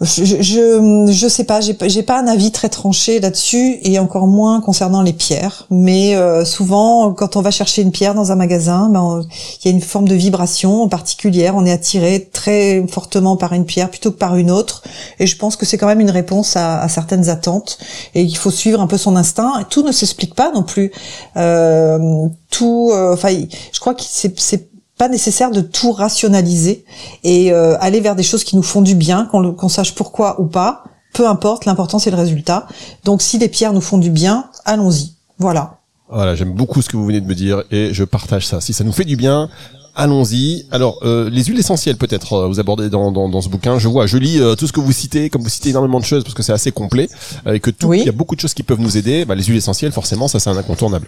je, 0.00 1.06
je, 1.10 1.28
sais 1.28 1.44
pas, 1.44 1.60
j'ai 1.60 1.76
j'ai 1.88 2.02
pas 2.02 2.18
un 2.18 2.26
avis 2.26 2.52
très 2.52 2.70
tranché 2.70 3.20
là-dessus 3.20 3.78
et 3.82 3.98
encore 3.98 4.26
moins 4.26 4.62
concernant 4.62 5.02
les 5.02 5.12
pierres. 5.12 5.66
Mais 5.68 6.16
euh, 6.16 6.46
souvent, 6.46 7.12
quand 7.12 7.36
on 7.36 7.42
va 7.42 7.50
chercher 7.50 7.82
une 7.82 7.92
pierre 7.92 8.14
dans 8.14 8.32
un 8.32 8.36
magasin, 8.36 8.88
ben 8.88 9.22
il 9.62 9.68
y 9.68 9.72
a 9.72 9.76
une 9.76 9.82
forme 9.82 10.08
de 10.08 10.14
vibration 10.14 10.88
particulière. 10.88 11.54
On 11.54 11.66
est 11.66 11.72
attiré 11.72 12.30
très 12.32 12.82
fortement 12.88 13.36
par 13.36 13.52
une 13.52 13.66
pierre 13.66 13.90
plutôt 13.90 14.10
que 14.10 14.16
par 14.16 14.36
une 14.36 14.50
autre. 14.50 14.82
Et 15.18 15.26
je 15.26 15.36
pense 15.36 15.56
que 15.56 15.66
c'est 15.66 15.76
quand 15.76 15.86
même 15.86 16.00
une 16.00 16.10
réponse 16.10 16.56
à, 16.56 16.80
à, 16.80 16.88
certaines 16.88 17.28
attentes. 17.28 17.78
Et 18.14 18.22
il 18.22 18.36
faut 18.36 18.50
suivre 18.50 18.80
un 18.80 18.86
peu 18.86 18.96
son 18.96 19.16
instinct. 19.16 19.64
Tout 19.68 19.82
ne 19.82 19.92
s'explique 19.92 20.34
pas 20.34 20.50
non 20.50 20.62
plus. 20.62 20.92
Euh, 21.36 22.26
tout, 22.50 22.90
euh, 22.92 23.14
enfin, 23.14 23.34
je 23.72 23.80
crois 23.80 23.94
que 23.94 24.02
c'est 24.02 24.69
pas 25.00 25.08
nécessaire 25.08 25.50
de 25.50 25.62
tout 25.62 25.92
rationaliser 25.92 26.84
et 27.24 27.54
euh, 27.54 27.74
aller 27.80 28.02
vers 28.02 28.14
des 28.14 28.22
choses 28.22 28.44
qui 28.44 28.54
nous 28.54 28.62
font 28.62 28.82
du 28.82 28.94
bien, 28.94 29.24
qu'on 29.24 29.68
sache 29.70 29.94
pourquoi 29.94 30.38
ou 30.42 30.44
pas. 30.44 30.84
Peu 31.14 31.26
importe, 31.26 31.64
l'important 31.64 31.98
c'est 31.98 32.10
le 32.10 32.18
résultat. 32.18 32.66
Donc 33.04 33.22
si 33.22 33.38
les 33.38 33.48
pierres 33.48 33.72
nous 33.72 33.80
font 33.80 33.96
du 33.96 34.10
bien, 34.10 34.50
allons-y. 34.66 35.14
Voilà. 35.38 35.78
Voilà, 36.10 36.34
j'aime 36.34 36.52
beaucoup 36.52 36.82
ce 36.82 36.90
que 36.90 36.98
vous 36.98 37.06
venez 37.06 37.22
de 37.22 37.26
me 37.26 37.34
dire 37.34 37.62
et 37.70 37.94
je 37.94 38.04
partage 38.04 38.46
ça. 38.46 38.60
Si 38.60 38.74
ça 38.74 38.84
nous 38.84 38.92
fait 38.92 39.06
du 39.06 39.16
bien, 39.16 39.48
allons-y. 39.94 40.66
Alors, 40.70 40.98
euh, 41.02 41.30
les 41.30 41.44
huiles 41.44 41.60
essentielles 41.60 41.96
peut-être, 41.96 42.34
euh, 42.34 42.46
vous 42.46 42.60
abordez 42.60 42.90
dans, 42.90 43.10
dans, 43.10 43.30
dans, 43.30 43.40
ce 43.40 43.48
bouquin. 43.48 43.78
Je 43.78 43.88
vois, 43.88 44.06
je 44.06 44.18
lis 44.18 44.38
tout 44.58 44.66
ce 44.66 44.72
que 44.72 44.80
vous 44.80 44.92
citez, 44.92 45.30
comme 45.30 45.40
vous 45.40 45.48
citez 45.48 45.70
énormément 45.70 45.98
de 45.98 46.04
choses 46.04 46.24
parce 46.24 46.34
que 46.34 46.42
c'est 46.42 46.52
assez 46.52 46.72
complet 46.72 47.08
et 47.50 47.58
que 47.58 47.70
tout, 47.70 47.94
il 47.94 48.04
y 48.04 48.08
a 48.10 48.12
beaucoup 48.12 48.36
de 48.36 48.40
choses 48.42 48.52
qui 48.52 48.64
peuvent 48.64 48.80
nous 48.80 48.98
aider. 48.98 49.24
Bah, 49.24 49.34
les 49.34 49.44
huiles 49.44 49.56
essentielles, 49.56 49.92
forcément, 49.92 50.28
ça 50.28 50.40
c'est 50.40 50.50
un 50.50 50.58
incontournable. 50.58 51.06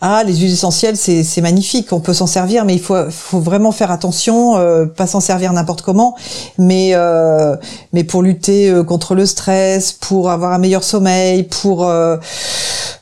Ah, 0.00 0.22
les 0.24 0.34
huiles 0.36 0.52
essentielles, 0.52 0.96
c'est 0.96 1.40
magnifique. 1.40 1.92
On 1.92 2.00
peut 2.00 2.12
s'en 2.12 2.26
servir, 2.26 2.64
mais 2.64 2.74
il 2.74 2.80
faut, 2.80 2.94
vraiment 3.40 3.72
faire 3.72 3.90
attention, 3.90 4.56
euh, 4.56 4.86
pas 4.86 5.06
s'en 5.06 5.20
servir 5.20 5.52
n'importe 5.52 5.82
comment. 5.82 6.14
Mais, 6.58 6.90
euh, 6.94 7.56
mais 7.92 8.04
pour 8.04 8.22
lutter 8.22 8.68
euh, 8.70 8.82
contre 8.84 9.14
le 9.14 9.24
stress, 9.24 9.92
pour 9.92 10.30
avoir 10.30 10.52
un 10.52 10.58
meilleur 10.58 10.84
sommeil, 10.84 11.44
pour 11.44 11.88
euh, 11.88 12.16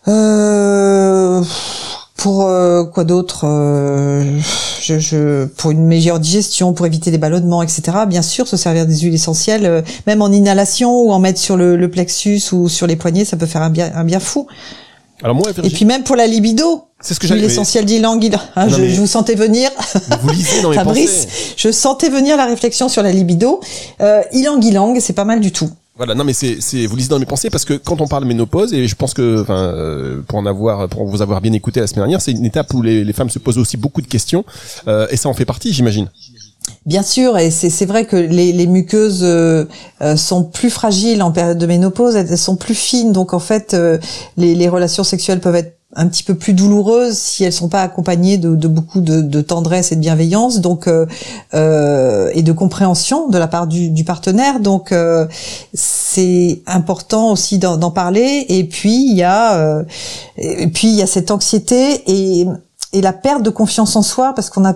euh 0.08 1.42
pour 2.16 2.48
quoi 2.94 3.02
d'autre 3.02 3.46
je, 4.80 5.44
pour 5.46 5.72
une 5.72 5.84
meilleure 5.84 6.20
digestion, 6.20 6.72
pour 6.72 6.86
éviter 6.86 7.10
les 7.10 7.18
ballonnements, 7.18 7.64
etc. 7.64 7.82
Bien 8.06 8.22
sûr, 8.22 8.46
se 8.46 8.56
servir 8.56 8.86
des 8.86 8.96
huiles 8.96 9.14
essentielles, 9.14 9.82
même 10.06 10.22
en 10.22 10.30
inhalation 10.30 11.00
ou 11.00 11.10
en 11.10 11.18
mettre 11.18 11.40
sur 11.40 11.56
le, 11.56 11.74
le, 11.76 11.90
plexus 11.90 12.42
ou 12.52 12.68
sur 12.68 12.86
les 12.86 12.94
poignets, 12.94 13.24
ça 13.24 13.36
peut 13.36 13.46
faire 13.46 13.62
un 13.62 13.70
bien 13.70 14.20
fou. 14.20 14.46
Alors 15.22 15.36
moi, 15.36 15.50
et 15.62 15.70
puis 15.70 15.84
même 15.84 16.02
pour 16.02 16.16
la 16.16 16.26
libido. 16.26 16.84
C'est 17.00 17.14
ce 17.14 17.20
que 17.20 17.26
j'ai 17.26 17.34
L'essentiel 17.34 17.84
d'Ilang, 17.84 18.20
hein, 18.54 18.68
je, 18.68 18.88
je, 18.88 19.00
vous 19.00 19.08
sentais 19.08 19.34
venir. 19.34 19.70
Vous 20.20 20.30
lisez 20.30 20.62
dans 20.62 20.70
mes 20.70 20.76
Fabrice, 20.76 21.26
je 21.56 21.72
sentais 21.72 22.08
venir 22.08 22.36
la 22.36 22.46
réflexion 22.46 22.88
sur 22.88 23.02
la 23.02 23.10
libido. 23.10 23.60
Euh, 24.00 24.22
ilang 24.32 24.60
c'est 25.00 25.12
pas 25.12 25.24
mal 25.24 25.40
du 25.40 25.50
tout. 25.50 25.68
Voilà, 25.96 26.14
non 26.14 26.24
mais 26.24 26.32
c'est 26.32 26.58
c'est 26.60 26.86
vous 26.86 26.96
lisez 26.96 27.08
dans 27.08 27.18
mes 27.18 27.26
pensées 27.26 27.50
parce 27.50 27.64
que 27.64 27.74
quand 27.74 28.00
on 28.00 28.06
parle 28.06 28.24
ménopause 28.24 28.72
et 28.72 28.88
je 28.88 28.94
pense 28.94 29.14
que 29.14 29.42
enfin 29.42 29.58
euh, 29.58 30.22
pour 30.26 30.38
en 30.38 30.46
avoir 30.46 30.88
pour 30.88 31.06
vous 31.06 31.22
avoir 31.22 31.40
bien 31.40 31.52
écouté 31.52 31.80
la 31.80 31.86
semaine 31.86 32.04
dernière, 32.04 32.22
c'est 32.22 32.32
une 32.32 32.44
étape 32.44 32.72
où 32.72 32.80
les, 32.80 33.04
les, 33.04 33.12
femmes 33.12 33.30
se 33.30 33.38
posent 33.38 33.58
aussi 33.58 33.76
beaucoup 33.76 34.00
de 34.00 34.06
questions 34.06 34.44
euh, 34.88 35.06
et 35.10 35.16
ça 35.16 35.28
en 35.28 35.34
fait 35.34 35.44
partie, 35.44 35.72
j'imagine. 35.72 36.08
Bien 36.84 37.02
sûr, 37.02 37.38
et 37.38 37.52
c'est 37.52 37.86
vrai 37.86 38.06
que 38.06 38.16
les, 38.16 38.52
les 38.52 38.66
muqueuses 38.66 39.22
euh, 39.22 39.66
euh, 40.00 40.16
sont 40.16 40.42
plus 40.42 40.68
fragiles 40.68 41.22
en 41.22 41.30
période 41.30 41.58
de 41.58 41.66
ménopause, 41.66 42.16
elles, 42.16 42.36
sont 42.36 42.56
plus 42.56 42.74
fines, 42.74 43.12
donc 43.12 43.34
en 43.34 43.38
fait, 43.38 43.74
euh, 43.74 43.98
les, 44.36 44.56
les, 44.56 44.68
relations 44.68 45.04
sexuelles 45.04 45.38
peuvent 45.38 45.54
être 45.54 45.76
un 45.94 46.08
petit 46.08 46.24
peu 46.24 46.34
plus 46.34 46.54
douloureuses 46.54 47.16
si 47.16 47.44
elles 47.44 47.52
sont 47.52 47.68
pas 47.68 47.82
accompagnées 47.82 48.36
de, 48.36 48.56
de 48.56 48.66
beaucoup 48.66 49.00
de, 49.00 49.20
de, 49.20 49.40
tendresse 49.42 49.92
et 49.92 49.96
de 49.96 50.00
bienveillance, 50.00 50.60
donc 50.60 50.88
et 50.88 52.42
de 52.42 52.52
compréhension 52.52 53.28
de 53.28 53.36
la 53.36 53.46
part 53.46 53.66
du, 53.66 53.90
du 53.90 54.02
partenaire. 54.02 54.58
Donc 54.58 54.94
c'est 55.74 56.62
important 56.66 57.30
aussi 57.30 57.58
d'en 57.58 57.90
parler. 57.90 58.46
Et 58.48 58.64
puis 58.64 59.06
il 59.10 59.14
y 59.14 59.22
a 59.22 59.84
et 60.38 60.66
puis 60.68 60.88
il 60.88 60.94
y 60.94 61.02
a 61.02 61.06
cette 61.06 61.30
anxiété 61.30 62.02
et 62.06 62.46
et 62.94 63.00
la 63.02 63.12
perte 63.12 63.42
de 63.42 63.50
confiance 63.50 63.94
en 63.94 64.02
soi 64.02 64.32
parce 64.34 64.48
qu'on 64.48 64.64
a 64.64 64.74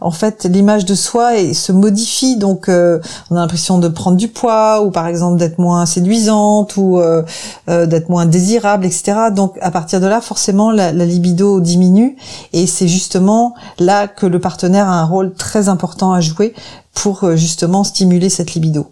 en 0.00 0.10
fait 0.10 0.44
l'image 0.44 0.84
de 0.84 0.94
soi 0.94 1.32
se 1.52 1.72
modifie. 1.72 2.36
Donc 2.36 2.68
euh, 2.68 3.00
on 3.30 3.36
a 3.36 3.40
l'impression 3.40 3.78
de 3.78 3.88
prendre 3.88 4.16
du 4.16 4.28
poids 4.28 4.82
ou 4.82 4.90
par 4.90 5.06
exemple 5.06 5.38
d'être 5.38 5.58
moins 5.58 5.86
séduisante 5.86 6.76
ou 6.76 6.98
euh, 6.98 7.22
euh, 7.68 7.86
d'être 7.86 8.08
moins 8.08 8.26
désirable 8.26 8.86
etc 8.86 9.14
donc 9.34 9.58
à 9.60 9.70
partir 9.70 10.00
de 10.00 10.06
là 10.06 10.20
forcément 10.20 10.70
la, 10.70 10.92
la 10.92 11.06
libido 11.06 11.60
diminue. 11.60 12.16
Et 12.52 12.66
c'est 12.66 12.88
justement 12.88 13.54
là 13.78 14.08
que 14.08 14.26
le 14.26 14.38
partenaire 14.38 14.88
a 14.88 14.94
un 15.00 15.04
rôle 15.04 15.34
très 15.34 15.68
important 15.68 16.12
à 16.12 16.20
jouer 16.20 16.54
pour 16.94 17.36
justement 17.36 17.84
stimuler 17.84 18.28
cette 18.28 18.54
libido. 18.54 18.86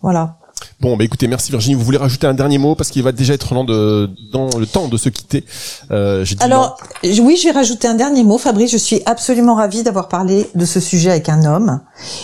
Voilà 0.00 0.36
Bon, 0.82 0.96
bah 0.96 1.04
écoutez, 1.04 1.28
merci 1.28 1.52
Virginie. 1.52 1.76
Vous 1.76 1.84
voulez 1.84 1.96
rajouter 1.96 2.26
un 2.26 2.34
dernier 2.34 2.58
mot 2.58 2.74
parce 2.74 2.90
qu'il 2.90 3.04
va 3.04 3.12
déjà 3.12 3.34
être 3.34 3.54
de, 3.62 4.10
dans 4.32 4.48
le 4.58 4.66
temps 4.66 4.88
de 4.88 4.96
se 4.96 5.10
quitter. 5.10 5.44
Euh, 5.92 6.24
Alors, 6.40 6.76
oui, 7.04 7.36
je 7.36 7.44
vais 7.44 7.52
rajouter 7.52 7.86
un 7.86 7.94
dernier 7.94 8.24
mot, 8.24 8.36
Fabrice. 8.36 8.72
Je 8.72 8.78
suis 8.78 9.00
absolument 9.06 9.54
ravie 9.54 9.84
d'avoir 9.84 10.08
parlé 10.08 10.50
de 10.56 10.64
ce 10.64 10.80
sujet 10.80 11.10
avec 11.12 11.28
un 11.28 11.44
homme. 11.44 11.80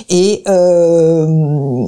Et 0.08 0.42
euh, 0.48 1.86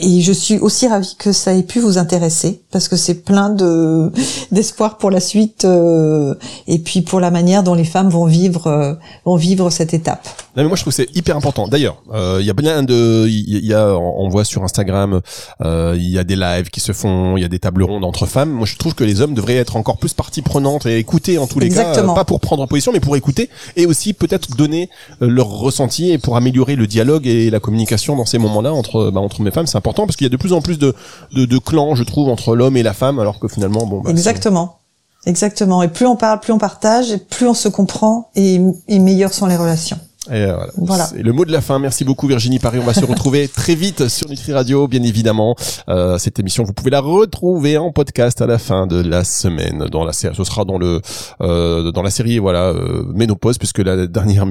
et 0.00 0.20
je 0.20 0.32
suis 0.32 0.58
aussi 0.58 0.88
ravie 0.88 1.14
que 1.18 1.32
ça 1.32 1.54
ait 1.54 1.62
pu 1.62 1.80
vous 1.80 1.98
intéresser 1.98 2.62
parce 2.70 2.88
que 2.88 2.96
c'est 2.96 3.22
plein 3.22 3.50
de 3.50 4.10
d'espoir 4.52 4.98
pour 4.98 5.10
la 5.10 5.20
suite 5.20 5.64
euh, 5.64 6.34
et 6.66 6.78
puis 6.78 7.02
pour 7.02 7.20
la 7.20 7.30
manière 7.30 7.62
dont 7.62 7.74
les 7.74 7.84
femmes 7.84 8.08
vont 8.08 8.26
vivre 8.26 8.66
euh, 8.66 8.94
vont 9.24 9.36
vivre 9.36 9.70
cette 9.70 9.94
étape. 9.94 10.26
Non 10.56 10.62
mais 10.62 10.68
moi 10.68 10.76
je 10.76 10.82
trouve 10.82 10.92
que 10.92 11.02
c'est 11.02 11.16
hyper 11.16 11.36
important. 11.36 11.68
D'ailleurs, 11.68 12.02
euh, 12.12 12.38
il 12.40 12.46
y 12.46 12.50
a 12.50 12.54
plein 12.54 12.82
de, 12.82 13.26
il 13.28 13.64
y 13.64 13.74
a, 13.74 13.94
on 13.94 14.28
voit 14.28 14.44
sur 14.44 14.64
Instagram, 14.64 15.20
euh, 15.62 15.94
il 15.96 16.10
y 16.10 16.18
a 16.18 16.24
des 16.24 16.36
lives 16.36 16.70
qui 16.70 16.80
se 16.80 16.92
font, 16.92 17.36
il 17.36 17.42
y 17.42 17.44
a 17.44 17.48
des 17.48 17.58
tables 17.58 17.82
rondes 17.82 18.04
entre 18.04 18.26
femmes. 18.26 18.50
Moi 18.50 18.66
je 18.66 18.76
trouve 18.76 18.94
que 18.94 19.04
les 19.04 19.20
hommes 19.20 19.34
devraient 19.34 19.56
être 19.56 19.76
encore 19.76 19.98
plus 19.98 20.14
partie 20.14 20.42
prenante 20.42 20.86
et 20.86 20.98
écouter 20.98 21.38
en 21.38 21.46
tous 21.46 21.60
les 21.60 21.66
Exactement. 21.66 22.14
cas, 22.14 22.20
pas 22.20 22.24
pour 22.24 22.40
prendre 22.40 22.66
position, 22.66 22.92
mais 22.92 23.00
pour 23.00 23.16
écouter 23.16 23.50
et 23.76 23.86
aussi 23.86 24.12
peut-être 24.12 24.56
donner 24.56 24.88
leur 25.20 25.48
ressenti 25.48 26.10
et 26.10 26.18
pour 26.18 26.36
améliorer 26.36 26.76
le 26.76 26.86
dialogue 26.86 27.26
et 27.26 27.50
la 27.50 27.60
communication 27.60 28.16
dans 28.16 28.26
ces 28.26 28.38
moments-là 28.38 28.72
entre 28.72 29.10
bah, 29.10 29.20
entre 29.20 29.42
mes 29.42 29.50
femmes. 29.50 29.66
C'est 29.66 29.78
important 29.78 29.89
parce 29.94 30.16
qu'il 30.16 30.24
y 30.24 30.30
a 30.30 30.30
de 30.30 30.36
plus 30.36 30.52
en 30.52 30.60
plus 30.60 30.78
de, 30.78 30.94
de, 31.32 31.58
clans, 31.58 31.94
je 31.94 32.04
trouve, 32.04 32.28
entre 32.28 32.56
l'homme 32.56 32.76
et 32.76 32.82
la 32.82 32.92
femme, 32.92 33.18
alors 33.18 33.38
que 33.38 33.48
finalement, 33.48 33.86
bon. 33.86 34.00
Bah, 34.00 34.10
Exactement. 34.10 34.78
Exactement. 35.26 35.82
Et 35.82 35.88
plus 35.88 36.06
on 36.06 36.16
parle, 36.16 36.40
plus 36.40 36.52
on 36.52 36.58
partage, 36.58 37.10
et 37.12 37.18
plus 37.18 37.46
on 37.46 37.54
se 37.54 37.68
comprend, 37.68 38.30
et, 38.34 38.60
et 38.88 38.98
meilleures 38.98 39.34
sont 39.34 39.46
les 39.46 39.56
relations. 39.56 39.98
Et 40.28 40.44
voilà. 40.44 40.66
voilà. 40.76 41.06
C'est 41.06 41.22
le 41.22 41.32
mot 41.32 41.44
de 41.44 41.52
la 41.52 41.60
fin. 41.60 41.78
Merci 41.78 42.04
beaucoup 42.04 42.26
Virginie 42.26 42.58
Paris. 42.58 42.78
On 42.80 42.84
va 42.84 42.94
se 42.94 43.04
retrouver 43.04 43.48
très 43.54 43.74
vite 43.74 44.08
sur 44.08 44.28
Nutri 44.28 44.52
Radio, 44.52 44.86
bien 44.86 45.02
évidemment. 45.02 45.56
Euh, 45.88 46.18
cette 46.18 46.38
émission, 46.38 46.62
vous 46.64 46.72
pouvez 46.74 46.90
la 46.90 47.00
retrouver 47.00 47.78
en 47.78 47.90
podcast 47.90 48.40
à 48.42 48.46
la 48.46 48.58
fin 48.58 48.86
de 48.86 49.00
la 49.00 49.24
semaine. 49.24 49.86
Dans 49.90 50.04
la 50.04 50.12
série, 50.12 50.34
ce 50.36 50.44
sera 50.44 50.64
dans 50.64 50.78
le 50.78 51.00
euh, 51.40 51.90
dans 51.92 52.02
la 52.02 52.10
série 52.10 52.38
voilà 52.38 52.68
euh, 52.68 53.04
ménopause, 53.14 53.58
puisque 53.58 53.78
la 53.78 54.06
dernière 54.06 54.46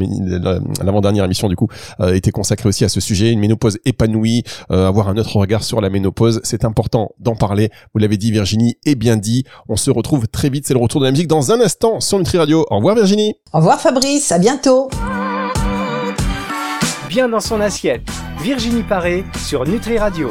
l'avant-dernière 0.83 1.25
émission 1.25 1.49
du 1.49 1.55
coup 1.55 1.67
euh, 1.99 2.15
était 2.15 2.31
consacrée 2.31 2.69
aussi 2.69 2.83
à 2.83 2.89
ce 2.89 2.99
sujet, 2.99 3.31
une 3.31 3.39
ménopause 3.39 3.77
épanouie, 3.85 4.43
euh, 4.71 4.87
avoir 4.87 5.09
un 5.09 5.17
autre 5.17 5.35
regard 5.35 5.63
sur 5.63 5.81
la 5.81 5.89
ménopause. 5.89 6.41
C'est 6.43 6.65
important 6.65 7.11
d'en 7.19 7.35
parler. 7.35 7.69
Vous 7.93 7.99
l'avez 7.99 8.17
dit 8.17 8.31
Virginie, 8.31 8.77
et 8.85 8.95
bien 8.95 9.17
dit. 9.17 9.43
On 9.67 9.75
se 9.75 9.91
retrouve 9.91 10.27
très 10.27 10.49
vite. 10.49 10.65
C'est 10.67 10.73
le 10.73 10.79
retour 10.79 11.01
de 11.01 11.05
la 11.05 11.11
musique 11.11 11.27
dans 11.27 11.51
un 11.51 11.61
instant 11.61 11.99
sur 11.99 12.17
Nutri 12.17 12.37
Radio. 12.37 12.65
Au 12.69 12.77
revoir 12.77 12.95
Virginie. 12.95 13.35
Au 13.53 13.59
revoir 13.59 13.79
Fabrice. 13.79 14.31
À 14.31 14.39
bientôt 14.39 14.89
bien 17.09 17.27
dans 17.27 17.39
son 17.39 17.59
assiette. 17.59 18.07
Virginie 18.39 18.83
Paré 18.83 19.25
sur 19.35 19.65
Nutri 19.65 19.97
Radio. 19.97 20.27